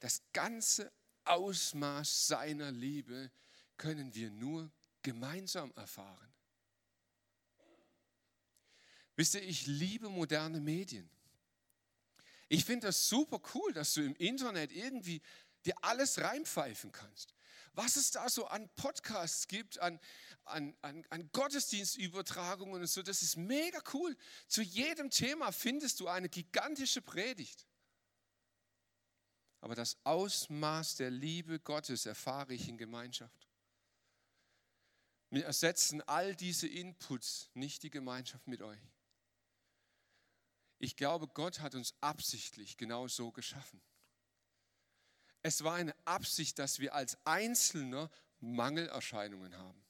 Das 0.00 0.22
ganze 0.32 0.92
Ausmaß 1.24 2.26
seiner 2.26 2.72
Liebe 2.72 3.30
können 3.76 4.14
wir 4.14 4.30
nur 4.30 4.70
gemeinsam 5.02 5.72
erfahren. 5.76 6.32
Wisst 9.16 9.34
ihr, 9.34 9.42
ich 9.42 9.66
liebe 9.66 10.08
moderne 10.08 10.60
Medien. 10.60 11.08
Ich 12.48 12.64
finde 12.64 12.88
das 12.88 13.08
super 13.08 13.40
cool, 13.54 13.72
dass 13.72 13.94
du 13.94 14.02
im 14.02 14.16
Internet 14.16 14.72
irgendwie 14.72 15.22
dir 15.64 15.74
alles 15.82 16.18
reinpfeifen 16.18 16.90
kannst. 16.90 17.34
Was 17.74 17.96
es 17.96 18.10
da 18.10 18.28
so 18.28 18.46
an 18.46 18.68
Podcasts 18.76 19.46
gibt, 19.46 19.78
an, 19.78 20.00
an, 20.44 20.74
an, 20.80 21.04
an 21.10 21.30
Gottesdienstübertragungen 21.32 22.80
und 22.80 22.86
so, 22.88 23.02
das 23.02 23.22
ist 23.22 23.36
mega 23.36 23.80
cool. 23.92 24.16
Zu 24.48 24.62
jedem 24.62 25.10
Thema 25.10 25.52
findest 25.52 26.00
du 26.00 26.08
eine 26.08 26.28
gigantische 26.28 27.00
Predigt. 27.00 27.66
Aber 29.60 29.74
das 29.74 29.98
Ausmaß 30.04 30.96
der 30.96 31.10
Liebe 31.10 31.60
Gottes 31.60 32.06
erfahre 32.06 32.54
ich 32.54 32.68
in 32.68 32.78
Gemeinschaft. 32.78 33.48
Wir 35.30 35.44
ersetzen 35.44 36.02
all 36.02 36.34
diese 36.34 36.66
Inputs 36.66 37.50
nicht 37.54 37.82
die 37.82 37.90
Gemeinschaft 37.90 38.46
mit 38.48 38.62
euch. 38.62 38.80
Ich 40.78 40.96
glaube, 40.96 41.28
Gott 41.28 41.60
hat 41.60 41.74
uns 41.74 41.94
absichtlich 42.00 42.76
genau 42.76 43.06
so 43.06 43.30
geschaffen. 43.30 43.80
Es 45.42 45.62
war 45.62 45.74
eine 45.74 45.94
Absicht, 46.06 46.58
dass 46.58 46.80
wir 46.80 46.94
als 46.94 47.18
Einzelner 47.24 48.10
Mangelerscheinungen 48.40 49.56
haben. 49.56 49.84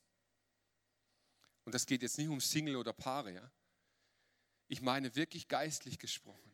Und 1.65 1.75
das 1.75 1.87
geht 1.87 2.03
jetzt 2.03 2.19
nicht 2.19 2.29
um 2.29 2.41
Single 2.41 2.77
oder 2.77 2.93
Paare, 2.93 3.33
ja? 3.33 3.51
Ich 4.67 4.81
meine 4.81 5.15
wirklich 5.17 5.49
geistlich 5.49 5.99
gesprochen. 5.99 6.50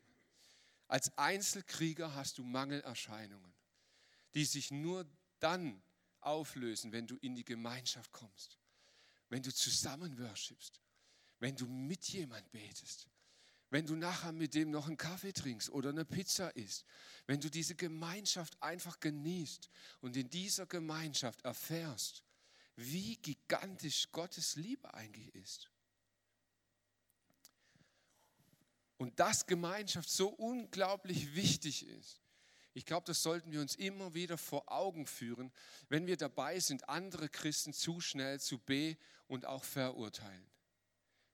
Als 0.87 1.17
Einzelkrieger 1.17 2.15
hast 2.15 2.37
du 2.37 2.43
Mangelerscheinungen, 2.43 3.53
die 4.33 4.45
sich 4.45 4.71
nur 4.71 5.05
dann 5.39 5.81
auflösen, 6.21 6.91
wenn 6.91 7.07
du 7.07 7.17
in 7.17 7.35
die 7.35 7.45
Gemeinschaft 7.45 8.11
kommst, 8.11 8.57
wenn 9.29 9.43
du 9.43 9.53
zusammen 9.53 10.17
worshipst, 10.17 10.81
wenn 11.39 11.55
du 11.55 11.67
mit 11.67 12.07
jemand 12.09 12.49
betest, 12.51 13.07
wenn 13.69 13.85
du 13.85 13.95
nachher 13.95 14.31
mit 14.31 14.53
dem 14.53 14.71
noch 14.71 14.87
einen 14.87 14.97
Kaffee 14.97 15.33
trinkst 15.33 15.69
oder 15.69 15.89
eine 15.89 16.05
Pizza 16.05 16.55
isst, 16.55 16.85
wenn 17.25 17.41
du 17.41 17.49
diese 17.49 17.75
Gemeinschaft 17.75 18.61
einfach 18.63 18.99
genießt 18.99 19.69
und 19.99 20.15
in 20.15 20.29
dieser 20.29 20.65
Gemeinschaft 20.65 21.43
erfährst, 21.43 22.23
wie 22.77 23.17
gigantisch 23.17 24.09
Gottes 24.11 24.55
Liebe 24.55 24.93
eigentlich 24.93 25.35
ist. 25.35 25.69
Und 28.97 29.19
dass 29.19 29.45
Gemeinschaft 29.45 30.09
so 30.09 30.29
unglaublich 30.29 31.35
wichtig 31.35 31.87
ist. 31.87 32.21
Ich 32.73 32.85
glaube, 32.85 33.05
das 33.05 33.23
sollten 33.23 33.51
wir 33.51 33.61
uns 33.61 33.75
immer 33.75 34.13
wieder 34.13 34.37
vor 34.37 34.71
Augen 34.71 35.07
führen, 35.07 35.51
wenn 35.89 36.05
wir 36.05 36.17
dabei 36.17 36.59
sind, 36.59 36.87
andere 36.89 37.29
Christen 37.29 37.73
zu 37.73 38.01
schnell 38.01 38.39
zu 38.39 38.59
be- 38.59 38.97
und 39.27 39.45
auch 39.45 39.63
verurteilen. 39.63 40.47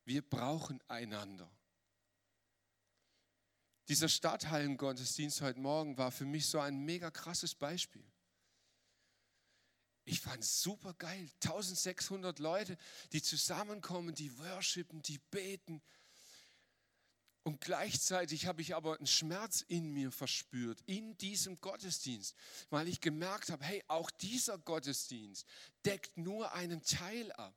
Wir 0.06 0.22
brauchen 0.22 0.82
einander. 0.88 1.50
Dieser 3.90 4.08
Stadthallengottesdienst 4.08 5.42
heute 5.42 5.60
Morgen 5.60 5.98
war 5.98 6.12
für 6.12 6.26
mich 6.26 6.48
so 6.48 6.60
ein 6.60 6.80
mega 6.80 7.12
krasses 7.12 7.54
Beispiel. 7.54 8.06
Ich 10.06 10.20
fand 10.20 10.44
es 10.44 10.62
super 10.62 10.94
geil. 10.94 11.30
1600 11.44 12.40
Leute, 12.40 12.78
die 13.12 13.22
zusammenkommen, 13.22 14.16
die 14.16 14.38
worshipen, 14.38 15.02
die 15.02 15.18
beten. 15.18 15.82
Und 17.44 17.60
gleichzeitig 17.60 18.46
habe 18.46 18.62
ich 18.62 18.74
aber 18.74 18.98
einen 18.98 19.08
Schmerz 19.08 19.62
in 19.68 19.92
mir 19.92 20.12
verspürt, 20.12 20.80
in 20.86 21.18
diesem 21.18 21.60
Gottesdienst, 21.60 22.36
weil 22.70 22.88
ich 22.88 23.02
gemerkt 23.02 23.50
habe, 23.50 23.66
hey, 23.66 23.84
auch 23.90 24.10
dieser 24.12 24.58
Gottesdienst 24.58 25.46
deckt 25.86 26.18
nur 26.18 26.54
einen 26.54 26.82
Teil 26.84 27.34
ab. 27.34 27.54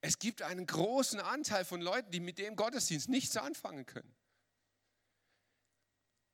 Es 0.00 0.18
gibt 0.18 0.42
einen 0.42 0.66
großen 0.66 1.20
Anteil 1.20 1.64
von 1.64 1.80
Leuten, 1.80 2.12
die 2.12 2.20
mit 2.20 2.38
dem 2.38 2.54
Gottesdienst 2.54 3.08
nichts 3.08 3.36
anfangen 3.36 3.86
können. 3.86 4.14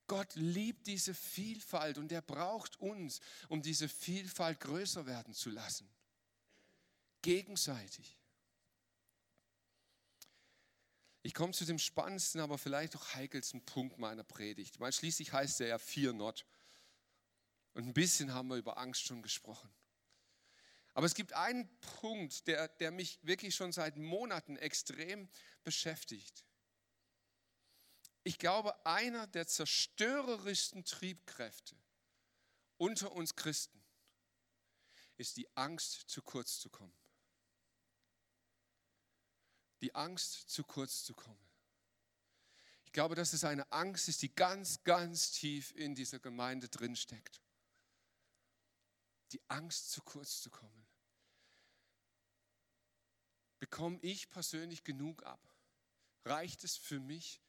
Gott 0.06 0.34
liebt 0.34 0.86
diese 0.86 1.14
Vielfalt 1.14 1.98
und 1.98 2.12
er 2.12 2.22
braucht 2.22 2.78
uns, 2.78 3.20
um 3.48 3.62
diese 3.62 3.88
Vielfalt 3.88 4.60
größer 4.60 5.06
werden 5.06 5.34
zu 5.34 5.50
lassen. 5.50 5.88
Gegenseitig. 7.22 8.16
Ich 11.26 11.34
komme 11.34 11.52
zu 11.52 11.64
dem 11.64 11.80
spannendsten, 11.80 12.40
aber 12.40 12.56
vielleicht 12.56 12.94
auch 12.94 13.14
heikelsten 13.14 13.60
Punkt 13.60 13.98
meiner 13.98 14.22
Predigt. 14.22 14.78
Weil 14.78 14.92
schließlich 14.92 15.32
heißt 15.32 15.60
er 15.60 15.66
ja 15.66 15.78
Fear 15.78 16.12
Not. 16.12 16.46
Und 17.74 17.84
ein 17.84 17.94
bisschen 17.94 18.32
haben 18.32 18.46
wir 18.46 18.58
über 18.58 18.78
Angst 18.78 19.02
schon 19.02 19.22
gesprochen. 19.22 19.68
Aber 20.94 21.04
es 21.04 21.16
gibt 21.16 21.32
einen 21.32 21.68
Punkt, 21.80 22.46
der, 22.46 22.68
der 22.68 22.92
mich 22.92 23.18
wirklich 23.22 23.56
schon 23.56 23.72
seit 23.72 23.96
Monaten 23.96 24.54
extrem 24.56 25.28
beschäftigt. 25.64 26.44
Ich 28.22 28.38
glaube, 28.38 28.86
einer 28.86 29.26
der 29.26 29.48
zerstörerischsten 29.48 30.84
Triebkräfte 30.84 31.74
unter 32.76 33.10
uns 33.10 33.34
Christen 33.34 33.82
ist 35.16 35.36
die 35.38 35.48
Angst, 35.56 36.08
zu 36.08 36.22
kurz 36.22 36.60
zu 36.60 36.70
kommen. 36.70 36.96
Die 39.80 39.94
Angst, 39.94 40.48
zu 40.48 40.64
kurz 40.64 41.04
zu 41.04 41.14
kommen. 41.14 41.46
Ich 42.84 42.92
glaube, 42.92 43.14
dass 43.14 43.32
es 43.32 43.44
eine 43.44 43.70
Angst 43.72 44.08
ist, 44.08 44.22
die 44.22 44.34
ganz, 44.34 44.82
ganz 44.84 45.32
tief 45.32 45.72
in 45.76 45.94
dieser 45.94 46.18
Gemeinde 46.18 46.68
drin 46.68 46.96
steckt. 46.96 47.40
Die 49.32 49.42
Angst, 49.48 49.90
zu 49.90 50.02
kurz 50.02 50.40
zu 50.40 50.50
kommen. 50.50 50.86
Bekomme 53.58 53.98
ich 54.02 54.30
persönlich 54.30 54.84
genug 54.84 55.22
ab? 55.24 55.40
Reicht 56.24 56.64
es 56.64 56.76
für 56.76 57.00
mich, 57.00 57.40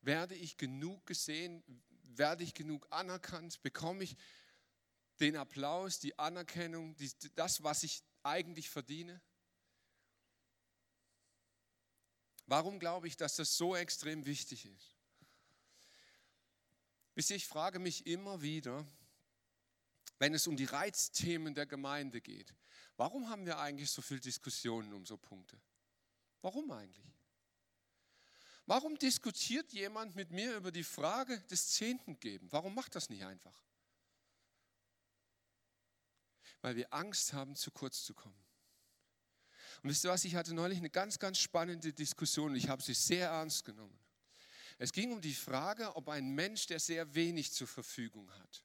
werde 0.00 0.34
ich 0.34 0.56
genug 0.56 1.06
gesehen? 1.06 1.62
Werde 2.02 2.44
ich 2.44 2.54
genug 2.54 2.86
anerkannt? 2.90 3.62
Bekomme 3.62 4.04
ich 4.04 4.16
den 5.20 5.36
Applaus, 5.36 5.98
die 5.98 6.18
Anerkennung, 6.18 6.96
die, 6.96 7.10
das, 7.34 7.62
was 7.62 7.84
ich 7.84 8.02
eigentlich 8.22 8.68
verdiene? 8.68 9.22
Warum 12.46 12.78
glaube 12.78 13.06
ich, 13.06 13.16
dass 13.16 13.36
das 13.36 13.56
so 13.56 13.76
extrem 13.76 14.26
wichtig 14.26 14.66
ist? 14.66 14.96
Wisst 17.14 17.30
ihr, 17.30 17.36
ich 17.36 17.46
frage 17.46 17.78
mich 17.78 18.06
immer 18.06 18.42
wieder, 18.42 18.86
wenn 20.18 20.34
es 20.34 20.46
um 20.46 20.56
die 20.56 20.64
Reizthemen 20.64 21.54
der 21.54 21.66
Gemeinde 21.66 22.20
geht, 22.20 22.54
warum 22.96 23.28
haben 23.28 23.44
wir 23.44 23.58
eigentlich 23.58 23.90
so 23.90 24.02
viele 24.02 24.20
Diskussionen 24.20 24.92
um 24.92 25.04
so 25.04 25.16
Punkte? 25.16 25.60
Warum 26.40 26.70
eigentlich? 26.70 27.12
Warum 28.66 28.96
diskutiert 28.96 29.72
jemand 29.72 30.14
mit 30.14 30.30
mir 30.30 30.56
über 30.56 30.70
die 30.70 30.84
Frage 30.84 31.40
des 31.50 31.68
Zehnten 31.68 32.18
geben? 32.20 32.50
Warum 32.50 32.74
macht 32.74 32.94
das 32.94 33.10
nicht 33.10 33.24
einfach? 33.24 33.62
Weil 36.60 36.76
wir 36.76 36.92
Angst 36.94 37.32
haben, 37.32 37.56
zu 37.56 37.72
kurz 37.72 38.04
zu 38.04 38.14
kommen. 38.14 38.42
Und 39.82 39.90
wisst 39.90 40.04
ihr 40.04 40.10
was, 40.10 40.24
ich 40.24 40.34
hatte 40.34 40.54
neulich 40.54 40.78
eine 40.78 40.90
ganz, 40.90 41.18
ganz 41.18 41.38
spannende 41.38 41.92
Diskussion 41.92 42.52
und 42.52 42.56
ich 42.56 42.68
habe 42.68 42.82
sie 42.82 42.94
sehr 42.94 43.28
ernst 43.28 43.64
genommen. 43.64 43.98
Es 44.78 44.92
ging 44.92 45.12
um 45.12 45.20
die 45.20 45.34
Frage, 45.34 45.94
ob 45.96 46.08
ein 46.08 46.34
Mensch, 46.34 46.66
der 46.66 46.80
sehr 46.80 47.14
wenig 47.14 47.52
zur 47.52 47.66
Verfügung 47.66 48.30
hat, 48.32 48.64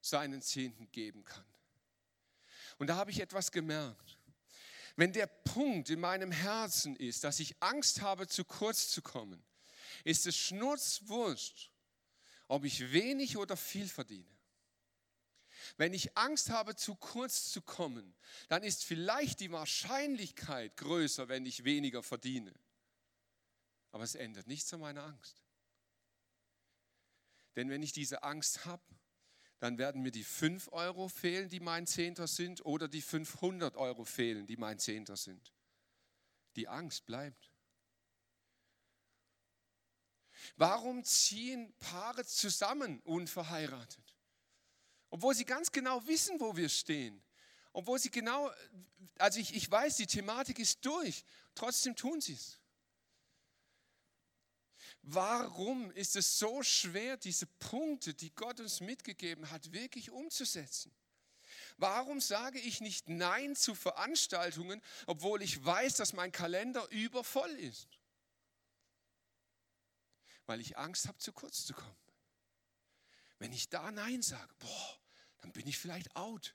seinen 0.00 0.42
Zehnten 0.42 0.90
geben 0.90 1.24
kann. 1.24 1.44
Und 2.78 2.88
da 2.88 2.96
habe 2.96 3.10
ich 3.10 3.20
etwas 3.20 3.50
gemerkt. 3.50 4.18
Wenn 4.96 5.12
der 5.12 5.26
Punkt 5.26 5.90
in 5.90 6.00
meinem 6.00 6.30
Herzen 6.30 6.96
ist, 6.96 7.24
dass 7.24 7.40
ich 7.40 7.60
Angst 7.62 8.00
habe, 8.00 8.26
zu 8.26 8.44
kurz 8.44 8.90
zu 8.90 9.00
kommen, 9.00 9.42
ist 10.04 10.26
es 10.26 10.36
schnurzwurscht, 10.36 11.70
ob 12.48 12.64
ich 12.64 12.92
wenig 12.92 13.36
oder 13.36 13.56
viel 13.56 13.88
verdiene. 13.88 14.37
Wenn 15.76 15.92
ich 15.94 16.16
Angst 16.16 16.50
habe, 16.50 16.76
zu 16.76 16.94
kurz 16.94 17.50
zu 17.50 17.62
kommen, 17.62 18.14
dann 18.48 18.62
ist 18.62 18.84
vielleicht 18.84 19.40
die 19.40 19.52
Wahrscheinlichkeit 19.52 20.76
größer, 20.76 21.28
wenn 21.28 21.46
ich 21.46 21.64
weniger 21.64 22.02
verdiene. 22.02 22.54
Aber 23.90 24.04
es 24.04 24.14
ändert 24.14 24.46
nichts 24.46 24.72
an 24.72 24.80
meiner 24.80 25.04
Angst. 25.04 25.42
Denn 27.56 27.70
wenn 27.70 27.82
ich 27.82 27.92
diese 27.92 28.22
Angst 28.22 28.64
habe, 28.66 28.82
dann 29.58 29.78
werden 29.78 30.02
mir 30.02 30.12
die 30.12 30.24
5 30.24 30.68
Euro 30.72 31.08
fehlen, 31.08 31.48
die 31.48 31.60
mein 31.60 31.86
Zehnter 31.86 32.28
sind, 32.28 32.64
oder 32.64 32.86
die 32.86 33.02
500 33.02 33.76
Euro 33.76 34.04
fehlen, 34.04 34.46
die 34.46 34.56
mein 34.56 34.78
Zehnter 34.78 35.16
sind. 35.16 35.52
Die 36.54 36.68
Angst 36.68 37.06
bleibt. 37.06 37.52
Warum 40.56 41.02
ziehen 41.04 41.74
Paare 41.80 42.24
zusammen 42.24 43.00
unverheiratet? 43.00 44.17
Obwohl 45.10 45.34
sie 45.34 45.44
ganz 45.44 45.70
genau 45.72 46.06
wissen, 46.06 46.38
wo 46.40 46.56
wir 46.56 46.68
stehen. 46.68 47.22
Obwohl 47.72 47.98
sie 47.98 48.10
genau, 48.10 48.50
also 49.18 49.40
ich, 49.40 49.54
ich 49.54 49.70
weiß, 49.70 49.96
die 49.96 50.06
Thematik 50.06 50.58
ist 50.58 50.84
durch. 50.84 51.24
Trotzdem 51.54 51.96
tun 51.96 52.20
sie 52.20 52.34
es. 52.34 52.58
Warum 55.02 55.90
ist 55.92 56.16
es 56.16 56.38
so 56.38 56.62
schwer, 56.62 57.16
diese 57.16 57.46
Punkte, 57.46 58.14
die 58.14 58.34
Gott 58.34 58.60
uns 58.60 58.80
mitgegeben 58.80 59.50
hat, 59.50 59.72
wirklich 59.72 60.10
umzusetzen? 60.10 60.94
Warum 61.78 62.20
sage 62.20 62.58
ich 62.58 62.80
nicht 62.80 63.08
Nein 63.08 63.56
zu 63.56 63.74
Veranstaltungen, 63.74 64.82
obwohl 65.06 65.42
ich 65.42 65.64
weiß, 65.64 65.94
dass 65.94 66.12
mein 66.12 66.32
Kalender 66.32 66.86
übervoll 66.90 67.50
ist? 67.50 67.88
Weil 70.46 70.60
ich 70.60 70.76
Angst 70.76 71.06
habe, 71.06 71.18
zu 71.18 71.32
kurz 71.32 71.64
zu 71.64 71.74
kommen. 71.74 71.96
Wenn 73.38 73.52
ich 73.52 73.68
da 73.68 73.90
Nein 73.90 74.22
sage, 74.22 74.52
boah, 74.58 74.87
dann 75.38 75.52
bin 75.52 75.66
ich 75.66 75.78
vielleicht 75.78 76.14
out. 76.16 76.54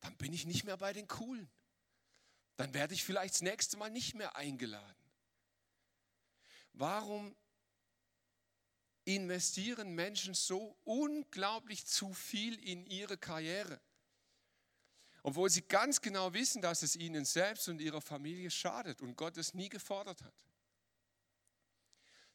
Dann 0.00 0.16
bin 0.16 0.32
ich 0.32 0.46
nicht 0.46 0.64
mehr 0.64 0.76
bei 0.76 0.92
den 0.92 1.08
Coolen. 1.08 1.50
Dann 2.56 2.72
werde 2.74 2.94
ich 2.94 3.04
vielleicht 3.04 3.34
das 3.34 3.42
nächste 3.42 3.76
Mal 3.76 3.90
nicht 3.90 4.14
mehr 4.14 4.36
eingeladen. 4.36 4.96
Warum 6.72 7.34
investieren 9.04 9.94
Menschen 9.94 10.34
so 10.34 10.76
unglaublich 10.84 11.86
zu 11.86 12.12
viel 12.12 12.58
in 12.58 12.86
ihre 12.86 13.16
Karriere? 13.16 13.80
Obwohl 15.22 15.50
sie 15.50 15.62
ganz 15.62 16.00
genau 16.00 16.32
wissen, 16.34 16.62
dass 16.62 16.82
es 16.82 16.96
ihnen 16.96 17.24
selbst 17.24 17.68
und 17.68 17.80
ihrer 17.80 18.00
Familie 18.00 18.50
schadet 18.50 19.00
und 19.02 19.16
Gott 19.16 19.36
es 19.36 19.54
nie 19.54 19.68
gefordert 19.68 20.22
hat. 20.22 20.34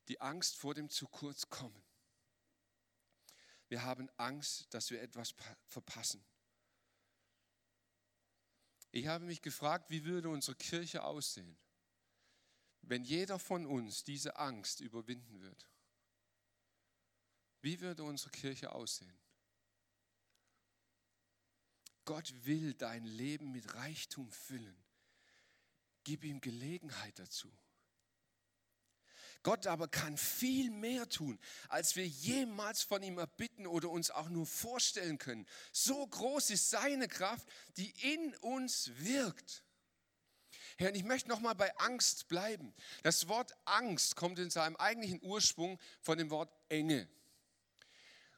Die 0.07 0.19
Angst 0.19 0.57
vor 0.57 0.73
dem 0.73 0.89
zu 0.89 1.07
kurz 1.07 1.47
kommen. 1.49 1.83
Wir 3.71 3.83
haben 3.83 4.09
Angst, 4.17 4.65
dass 4.73 4.91
wir 4.91 5.01
etwas 5.01 5.33
verpassen. 5.65 6.21
Ich 8.91 9.07
habe 9.07 9.23
mich 9.23 9.41
gefragt, 9.41 9.89
wie 9.89 10.03
würde 10.03 10.27
unsere 10.27 10.57
Kirche 10.57 11.05
aussehen, 11.05 11.57
wenn 12.81 13.05
jeder 13.05 13.39
von 13.39 13.65
uns 13.65 14.03
diese 14.03 14.35
Angst 14.35 14.81
überwinden 14.81 15.39
würde. 15.39 15.65
Wie 17.61 17.79
würde 17.79 18.03
unsere 18.03 18.31
Kirche 18.31 18.73
aussehen? 18.73 19.17
Gott 22.03 22.33
will 22.43 22.73
dein 22.73 23.05
Leben 23.05 23.53
mit 23.53 23.73
Reichtum 23.73 24.29
füllen. 24.33 24.83
Gib 26.03 26.25
ihm 26.25 26.41
Gelegenheit 26.41 27.17
dazu. 27.17 27.49
Gott 29.43 29.65
aber 29.67 29.87
kann 29.87 30.17
viel 30.17 30.69
mehr 30.69 31.09
tun, 31.09 31.39
als 31.67 31.95
wir 31.95 32.07
jemals 32.07 32.83
von 32.83 33.01
ihm 33.01 33.17
erbitten 33.17 33.65
oder 33.65 33.89
uns 33.89 34.11
auch 34.11 34.29
nur 34.29 34.45
vorstellen 34.45 35.17
können. 35.17 35.47
So 35.71 36.05
groß 36.05 36.51
ist 36.51 36.69
seine 36.69 37.07
Kraft, 37.07 37.47
die 37.77 37.91
in 38.13 38.35
uns 38.37 38.91
wirkt. 38.97 39.63
Herr, 40.77 40.89
und 40.89 40.95
ich 40.95 41.03
möchte 41.03 41.29
nochmal 41.29 41.55
bei 41.55 41.75
Angst 41.77 42.27
bleiben. 42.27 42.73
Das 43.03 43.27
Wort 43.27 43.55
Angst 43.65 44.15
kommt 44.15 44.39
in 44.39 44.49
seinem 44.49 44.75
eigentlichen 44.75 45.21
Ursprung 45.23 45.79
von 46.01 46.17
dem 46.17 46.29
Wort 46.29 46.51
Enge. 46.69 47.07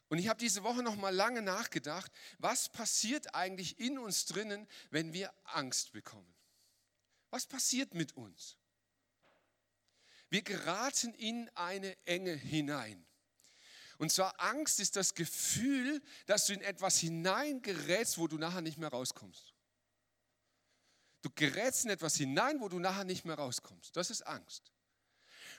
Und 0.08 0.18
ich 0.18 0.28
habe 0.28 0.38
diese 0.38 0.62
Woche 0.62 0.82
noch 0.82 0.96
mal 0.96 1.14
lange 1.14 1.42
nachgedacht, 1.42 2.12
was 2.38 2.70
passiert 2.70 3.34
eigentlich 3.34 3.78
in 3.80 3.98
uns 3.98 4.26
drinnen, 4.26 4.68
wenn 4.90 5.12
wir 5.12 5.32
Angst 5.44 5.92
bekommen? 5.92 6.34
Was 7.30 7.46
passiert 7.46 7.94
mit 7.94 8.16
uns? 8.16 8.56
Wir 10.30 10.42
geraten 10.42 11.14
in 11.14 11.50
eine 11.54 11.96
Enge 12.06 12.34
hinein. 12.34 13.04
Und 13.98 14.10
zwar 14.10 14.40
Angst 14.40 14.80
ist 14.80 14.96
das 14.96 15.14
Gefühl, 15.14 16.02
dass 16.26 16.46
du 16.46 16.52
in 16.52 16.62
etwas 16.62 16.98
hineingerätst, 16.98 18.18
wo 18.18 18.26
du 18.26 18.38
nachher 18.38 18.60
nicht 18.60 18.78
mehr 18.78 18.88
rauskommst. 18.88 19.54
Du 21.22 21.30
gerätst 21.34 21.84
in 21.84 21.90
etwas 21.90 22.16
hinein, 22.16 22.60
wo 22.60 22.68
du 22.68 22.78
nachher 22.78 23.04
nicht 23.04 23.24
mehr 23.24 23.36
rauskommst. 23.36 23.96
Das 23.96 24.10
ist 24.10 24.26
Angst. 24.26 24.72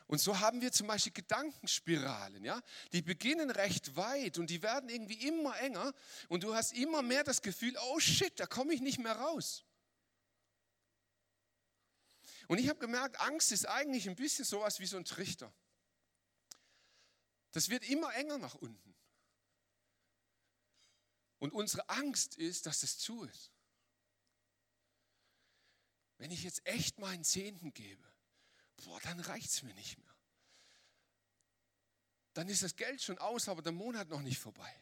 Und 0.07 0.19
so 0.19 0.39
haben 0.39 0.61
wir 0.61 0.71
zum 0.71 0.87
Beispiel 0.87 1.13
Gedankenspiralen, 1.13 2.43
ja? 2.43 2.61
Die 2.93 3.01
beginnen 3.01 3.49
recht 3.49 3.95
weit 3.95 4.37
und 4.37 4.49
die 4.49 4.61
werden 4.61 4.89
irgendwie 4.89 5.27
immer 5.27 5.57
enger 5.59 5.93
und 6.27 6.43
du 6.43 6.53
hast 6.53 6.73
immer 6.73 7.01
mehr 7.01 7.23
das 7.23 7.41
Gefühl, 7.41 7.75
oh 7.91 7.99
shit, 7.99 8.39
da 8.39 8.45
komme 8.45 8.73
ich 8.73 8.81
nicht 8.81 8.99
mehr 8.99 9.15
raus. 9.15 9.63
Und 12.47 12.59
ich 12.59 12.69
habe 12.69 12.79
gemerkt, 12.79 13.19
Angst 13.19 13.51
ist 13.51 13.65
eigentlich 13.65 14.07
ein 14.07 14.15
bisschen 14.15 14.45
sowas 14.45 14.79
wie 14.79 14.85
so 14.85 14.97
ein 14.97 15.05
Trichter. 15.05 15.53
Das 17.51 17.69
wird 17.69 17.87
immer 17.89 18.13
enger 18.15 18.37
nach 18.37 18.55
unten. 18.55 18.95
Und 21.39 21.53
unsere 21.53 21.87
Angst 21.89 22.35
ist, 22.35 22.65
dass 22.65 22.83
es 22.83 22.97
zu 22.97 23.23
ist. 23.23 23.51
Wenn 26.17 26.31
ich 26.31 26.43
jetzt 26.43 26.65
echt 26.65 26.99
meinen 26.99 27.23
Zehnten 27.23 27.73
gebe, 27.73 28.03
boah, 28.77 28.99
dann 29.01 29.19
reicht 29.19 29.49
es 29.49 29.63
mir 29.63 29.73
nicht 29.73 29.97
mehr. 29.97 30.15
Dann 32.33 32.49
ist 32.49 32.63
das 32.63 32.75
Geld 32.75 33.01
schon 33.01 33.17
aus, 33.17 33.47
aber 33.47 33.61
der 33.61 33.71
Monat 33.71 34.09
noch 34.09 34.21
nicht 34.21 34.39
vorbei. 34.39 34.73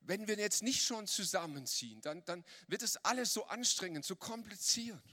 Wenn 0.00 0.26
wir 0.26 0.36
jetzt 0.36 0.62
nicht 0.62 0.82
schon 0.82 1.06
zusammenziehen, 1.06 2.00
dann, 2.00 2.24
dann 2.24 2.44
wird 2.66 2.82
es 2.82 2.96
alles 2.98 3.32
so 3.32 3.46
anstrengend, 3.46 4.04
so 4.04 4.16
kompliziert. 4.16 5.04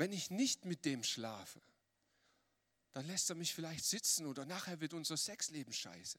Wenn 0.00 0.12
ich 0.12 0.30
nicht 0.30 0.64
mit 0.64 0.86
dem 0.86 1.04
schlafe, 1.04 1.60
dann 2.94 3.06
lässt 3.06 3.28
er 3.28 3.36
mich 3.36 3.52
vielleicht 3.52 3.84
sitzen 3.84 4.24
oder 4.24 4.46
nachher 4.46 4.80
wird 4.80 4.94
unser 4.94 5.18
Sexleben 5.18 5.74
scheiße. 5.74 6.18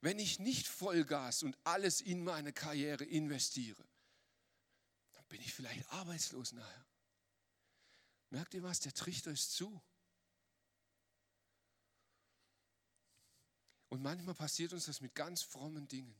Wenn 0.00 0.20
ich 0.20 0.38
nicht 0.38 0.68
Vollgas 0.68 1.42
und 1.42 1.58
alles 1.64 2.00
in 2.00 2.22
meine 2.22 2.52
Karriere 2.52 3.02
investiere, 3.02 3.84
dann 5.14 5.24
bin 5.24 5.40
ich 5.40 5.52
vielleicht 5.52 5.90
arbeitslos 5.90 6.52
nachher. 6.52 6.86
Merkt 8.30 8.54
ihr 8.54 8.62
was? 8.62 8.78
Der 8.78 8.94
Trichter 8.94 9.32
ist 9.32 9.50
zu. 9.50 9.82
Und 13.88 14.02
manchmal 14.02 14.36
passiert 14.36 14.72
uns 14.72 14.86
das 14.86 15.00
mit 15.00 15.16
ganz 15.16 15.42
frommen 15.42 15.88
Dingen. 15.88 16.14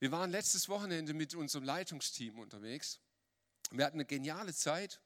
Wir 0.00 0.10
waren 0.10 0.32
letztes 0.32 0.68
Wochenende 0.68 1.14
mit 1.14 1.36
unserem 1.36 1.62
Leitungsteam 1.62 2.40
unterwegs. 2.40 2.98
Wir 3.70 3.84
hatten 3.84 3.98
eine 3.98 4.06
geniale 4.06 4.52
Zeit. 4.52 5.00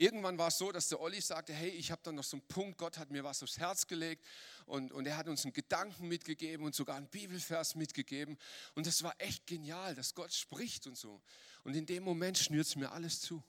Irgendwann 0.00 0.38
war 0.38 0.46
es 0.46 0.58
so, 0.58 0.70
dass 0.70 0.88
der 0.88 1.00
Olli 1.00 1.20
sagte, 1.20 1.52
hey, 1.52 1.70
ich 1.70 1.90
habe 1.90 2.00
da 2.04 2.12
noch 2.12 2.22
so 2.22 2.36
einen 2.36 2.46
Punkt, 2.46 2.78
Gott 2.78 2.98
hat 2.98 3.10
mir 3.10 3.24
was 3.24 3.42
aufs 3.42 3.58
Herz 3.58 3.84
gelegt 3.88 4.24
und, 4.64 4.92
und 4.92 5.06
er 5.06 5.16
hat 5.16 5.26
uns 5.26 5.44
einen 5.44 5.52
Gedanken 5.52 6.06
mitgegeben 6.06 6.64
und 6.64 6.72
sogar 6.72 6.96
einen 6.96 7.08
Bibelvers 7.08 7.74
mitgegeben. 7.74 8.38
Und 8.76 8.86
das 8.86 9.02
war 9.02 9.12
echt 9.18 9.48
genial, 9.48 9.96
dass 9.96 10.14
Gott 10.14 10.32
spricht 10.32 10.86
und 10.86 10.96
so. 10.96 11.20
Und 11.64 11.74
in 11.74 11.84
dem 11.84 12.04
Moment 12.04 12.38
schnürt 12.38 12.68
es 12.68 12.76
mir 12.76 12.92
alles 12.92 13.20
zu. 13.20 13.42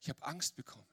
Ich 0.00 0.08
habe 0.08 0.22
Angst 0.22 0.56
bekommen. 0.56 0.86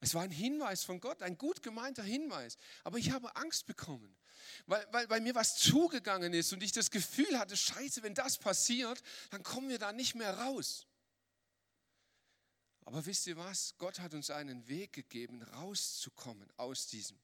Es 0.00 0.14
war 0.14 0.22
ein 0.22 0.30
Hinweis 0.30 0.84
von 0.84 1.00
Gott, 1.00 1.20
ein 1.22 1.36
gut 1.36 1.64
gemeinter 1.64 2.04
Hinweis. 2.04 2.58
Aber 2.84 2.98
ich 2.98 3.10
habe 3.10 3.34
Angst 3.34 3.66
bekommen, 3.66 4.16
weil, 4.66 4.86
weil 4.92 5.08
bei 5.08 5.18
mir 5.18 5.34
was 5.34 5.56
zugegangen 5.56 6.32
ist 6.32 6.52
und 6.52 6.62
ich 6.62 6.70
das 6.70 6.92
Gefühl 6.92 7.36
hatte, 7.40 7.56
scheiße, 7.56 8.04
wenn 8.04 8.14
das 8.14 8.38
passiert, 8.38 9.02
dann 9.30 9.42
kommen 9.42 9.68
wir 9.68 9.80
da 9.80 9.92
nicht 9.92 10.14
mehr 10.14 10.38
raus. 10.38 10.87
Aber 12.88 13.04
wisst 13.04 13.26
ihr 13.26 13.36
was? 13.36 13.74
Gott 13.76 14.00
hat 14.00 14.14
uns 14.14 14.30
einen 14.30 14.66
Weg 14.66 14.94
gegeben, 14.94 15.42
rauszukommen 15.42 16.50
aus 16.56 16.86
diesem. 16.86 17.20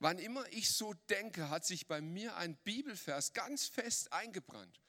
Wann 0.00 0.18
immer 0.18 0.44
ich 0.48 0.72
so 0.72 0.92
denke, 1.08 1.50
hat 1.50 1.64
sich 1.64 1.86
bei 1.86 2.00
mir 2.00 2.36
ein 2.36 2.56
Bibelvers 2.64 3.32
ganz 3.32 3.66
fest 3.66 4.12
eingebrannt. 4.12 4.82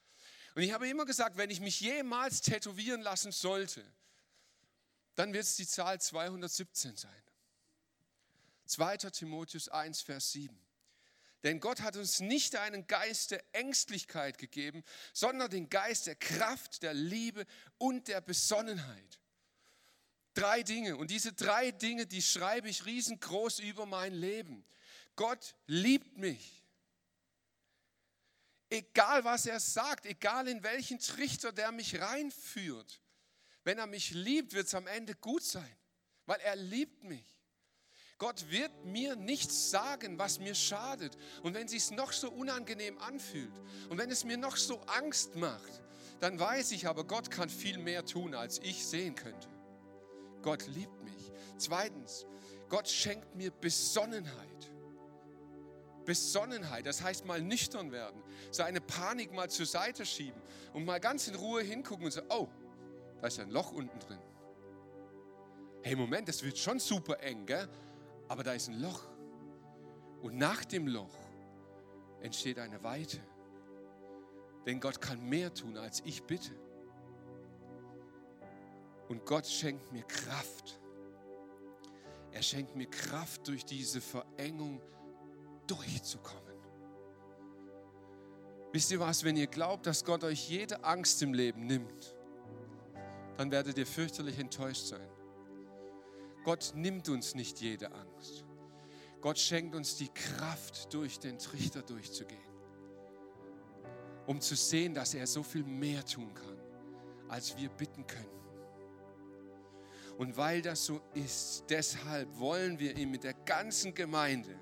Und 0.55 0.63
ich 0.63 0.73
habe 0.73 0.89
immer 0.89 1.05
gesagt, 1.05 1.37
wenn 1.37 1.51
ich 1.51 1.59
mich 1.59 1.79
jemals 1.79 2.41
tätowieren 2.41 3.01
lassen 3.01 3.31
sollte, 3.31 3.85
dann 5.13 5.31
wird 5.31 5.43
es 5.43 5.57
die 5.57 5.67
Zahl 5.67 6.01
217 6.01 6.97
sein. 6.97 7.23
2. 8.65 8.97
Timotheus 9.11 9.69
1, 9.69 10.01
Vers 10.01 10.31
7. 10.31 10.59
Denn 11.43 11.59
Gott 11.59 11.81
hat 11.81 11.97
uns 11.97 12.19
nicht 12.19 12.55
einen 12.55 12.87
Geist 12.87 13.29
der 13.29 13.43
Ängstlichkeit 13.53 14.39
gegeben, 14.39 14.83
sondern 15.13 15.51
den 15.51 15.69
Geist 15.69 16.07
der 16.07 16.15
Kraft, 16.15 16.81
der 16.81 16.95
Liebe 16.95 17.45
und 17.77 18.07
der 18.07 18.21
Besonnenheit. 18.21 19.19
Drei 20.37 20.61
Dinge. 20.61 20.95
Und 20.97 21.09
diese 21.09 21.33
drei 21.33 21.71
Dinge, 21.71 22.05
die 22.05 22.21
schreibe 22.21 22.69
ich 22.69 22.85
riesengroß 22.85 23.57
über 23.57 23.87
mein 23.87 24.13
Leben. 24.13 24.63
Gott 25.15 25.55
liebt 25.65 26.15
mich. 26.15 26.63
Egal 28.69 29.23
was 29.23 29.47
er 29.47 29.59
sagt, 29.59 30.05
egal 30.05 30.47
in 30.47 30.61
welchen 30.61 30.99
Trichter 30.99 31.51
der 31.51 31.71
mich 31.71 31.99
reinführt. 31.99 33.01
Wenn 33.63 33.79
er 33.79 33.87
mich 33.87 34.11
liebt, 34.11 34.53
wird 34.53 34.67
es 34.67 34.75
am 34.75 34.85
Ende 34.85 35.15
gut 35.15 35.43
sein, 35.43 35.75
weil 36.27 36.39
er 36.41 36.55
liebt 36.55 37.03
mich. 37.03 37.25
Gott 38.19 38.51
wird 38.51 38.85
mir 38.85 39.15
nichts 39.15 39.71
sagen, 39.71 40.19
was 40.19 40.37
mir 40.37 40.53
schadet. 40.53 41.17
Und 41.41 41.55
wenn 41.55 41.65
es 41.65 41.71
sich 41.71 41.89
noch 41.89 42.11
so 42.11 42.29
unangenehm 42.29 42.99
anfühlt 42.99 43.53
und 43.89 43.97
wenn 43.97 44.11
es 44.11 44.23
mir 44.23 44.37
noch 44.37 44.57
so 44.57 44.81
Angst 44.81 45.35
macht, 45.35 45.81
dann 46.19 46.39
weiß 46.39 46.73
ich 46.73 46.85
aber, 46.85 47.05
Gott 47.05 47.31
kann 47.31 47.49
viel 47.49 47.79
mehr 47.79 48.05
tun, 48.05 48.35
als 48.35 48.59
ich 48.59 48.85
sehen 48.85 49.15
könnte. 49.15 49.56
Gott 50.47 50.65
liebt 50.67 51.03
mich. 51.03 51.33
Zweitens, 51.57 52.25
Gott 52.69 52.87
schenkt 52.87 53.35
mir 53.35 53.51
Besonnenheit. 53.51 54.71
Besonnenheit, 56.05 56.85
das 56.85 57.01
heißt 57.01 57.25
mal 57.25 57.41
nüchtern 57.41 57.91
werden, 57.91 58.23
seine 58.49 58.79
Panik 58.79 59.33
mal 59.33 59.49
zur 59.49 59.65
Seite 59.65 60.05
schieben 60.05 60.41
und 60.71 60.85
mal 60.85 61.01
ganz 61.01 61.27
in 61.27 61.35
Ruhe 61.35 61.63
hingucken 61.63 62.05
und 62.05 62.11
sagen, 62.11 62.27
oh, 62.29 62.47
da 63.19 63.27
ist 63.27 63.41
ein 63.41 63.49
Loch 63.49 63.73
unten 63.73 63.99
drin. 63.99 64.21
Hey, 65.83 65.97
Moment, 65.97 66.29
das 66.29 66.41
wird 66.41 66.57
schon 66.57 66.79
super 66.79 67.19
eng, 67.19 67.45
gell? 67.45 67.67
aber 68.29 68.41
da 68.41 68.53
ist 68.53 68.69
ein 68.69 68.79
Loch. 68.79 69.03
Und 70.21 70.37
nach 70.37 70.63
dem 70.63 70.87
Loch 70.87 71.17
entsteht 72.21 72.57
eine 72.57 72.81
Weite. 72.83 73.19
Denn 74.65 74.79
Gott 74.79 75.01
kann 75.01 75.27
mehr 75.27 75.53
tun, 75.53 75.75
als 75.75 76.01
ich 76.05 76.23
bitte. 76.23 76.53
Und 79.09 79.25
Gott 79.25 79.47
schenkt 79.47 79.91
mir 79.91 80.03
Kraft. 80.03 80.79
Er 82.31 82.41
schenkt 82.41 82.75
mir 82.75 82.87
Kraft, 82.87 83.47
durch 83.47 83.65
diese 83.65 84.01
Verengung 84.01 84.81
durchzukommen. 85.65 86.43
Wisst 88.73 88.91
ihr 88.91 88.99
was, 88.99 89.23
wenn 89.23 89.37
ihr 89.37 89.47
glaubt, 89.47 89.85
dass 89.87 90.03
Gott 90.03 90.23
euch 90.23 90.49
jede 90.49 90.83
Angst 90.83 91.21
im 91.23 91.33
Leben 91.33 91.65
nimmt, 91.65 92.15
dann 93.37 93.49
werdet 93.49 93.77
ihr 93.77 93.87
fürchterlich 93.87 94.37
enttäuscht 94.39 94.87
sein. 94.87 95.07
Gott 96.43 96.73
nimmt 96.75 97.09
uns 97.09 97.33
nicht 97.35 97.59
jede 97.61 97.91
Angst. 97.91 98.45
Gott 99.21 99.39
schenkt 99.39 99.75
uns 99.75 99.95
die 99.95 100.09
Kraft, 100.09 100.93
durch 100.93 101.19
den 101.19 101.39
Trichter 101.39 101.81
durchzugehen, 101.81 102.39
um 104.27 104.39
zu 104.39 104.55
sehen, 104.55 104.93
dass 104.93 105.13
er 105.13 105.27
so 105.27 105.43
viel 105.43 105.63
mehr 105.63 106.05
tun 106.05 106.33
kann, 106.33 106.57
als 107.27 107.57
wir 107.57 107.69
bitten 107.69 108.05
können. 108.05 108.29
Und 110.17 110.35
weil 110.35 110.61
das 110.61 110.85
so 110.85 111.01
ist, 111.13 111.65
deshalb 111.69 112.27
wollen 112.39 112.79
wir 112.79 112.97
ihn 112.97 113.11
mit 113.11 113.23
der 113.23 113.33
ganzen 113.33 113.93
Gemeinde 113.93 114.59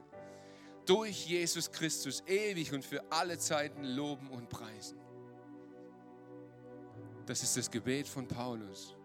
durch 0.86 1.26
Jesus 1.28 1.72
Christus 1.72 2.24
ewig 2.28 2.74
und 2.74 2.84
für 2.84 3.02
alle 3.12 3.38
Zeiten 3.38 3.84
loben 3.84 4.30
und 4.30 4.50
preisen. 4.50 5.00
Das 7.26 7.42
ist 7.42 7.58
das 7.58 7.72
Gebet 7.72 8.08
von 8.08 8.28
Paulus. 8.28 8.96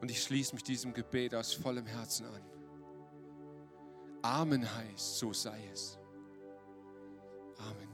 Und 0.00 0.10
ich 0.10 0.22
schließe 0.22 0.54
mich 0.54 0.62
diesem 0.62 0.94
Gebet 0.94 1.34
aus 1.34 1.52
vollem 1.52 1.86
Herzen 1.86 2.26
an. 2.26 2.42
Amen 4.22 4.74
heißt, 4.74 5.18
so 5.18 5.32
sei 5.32 5.60
es. 5.72 5.98
Amen. 7.58 7.93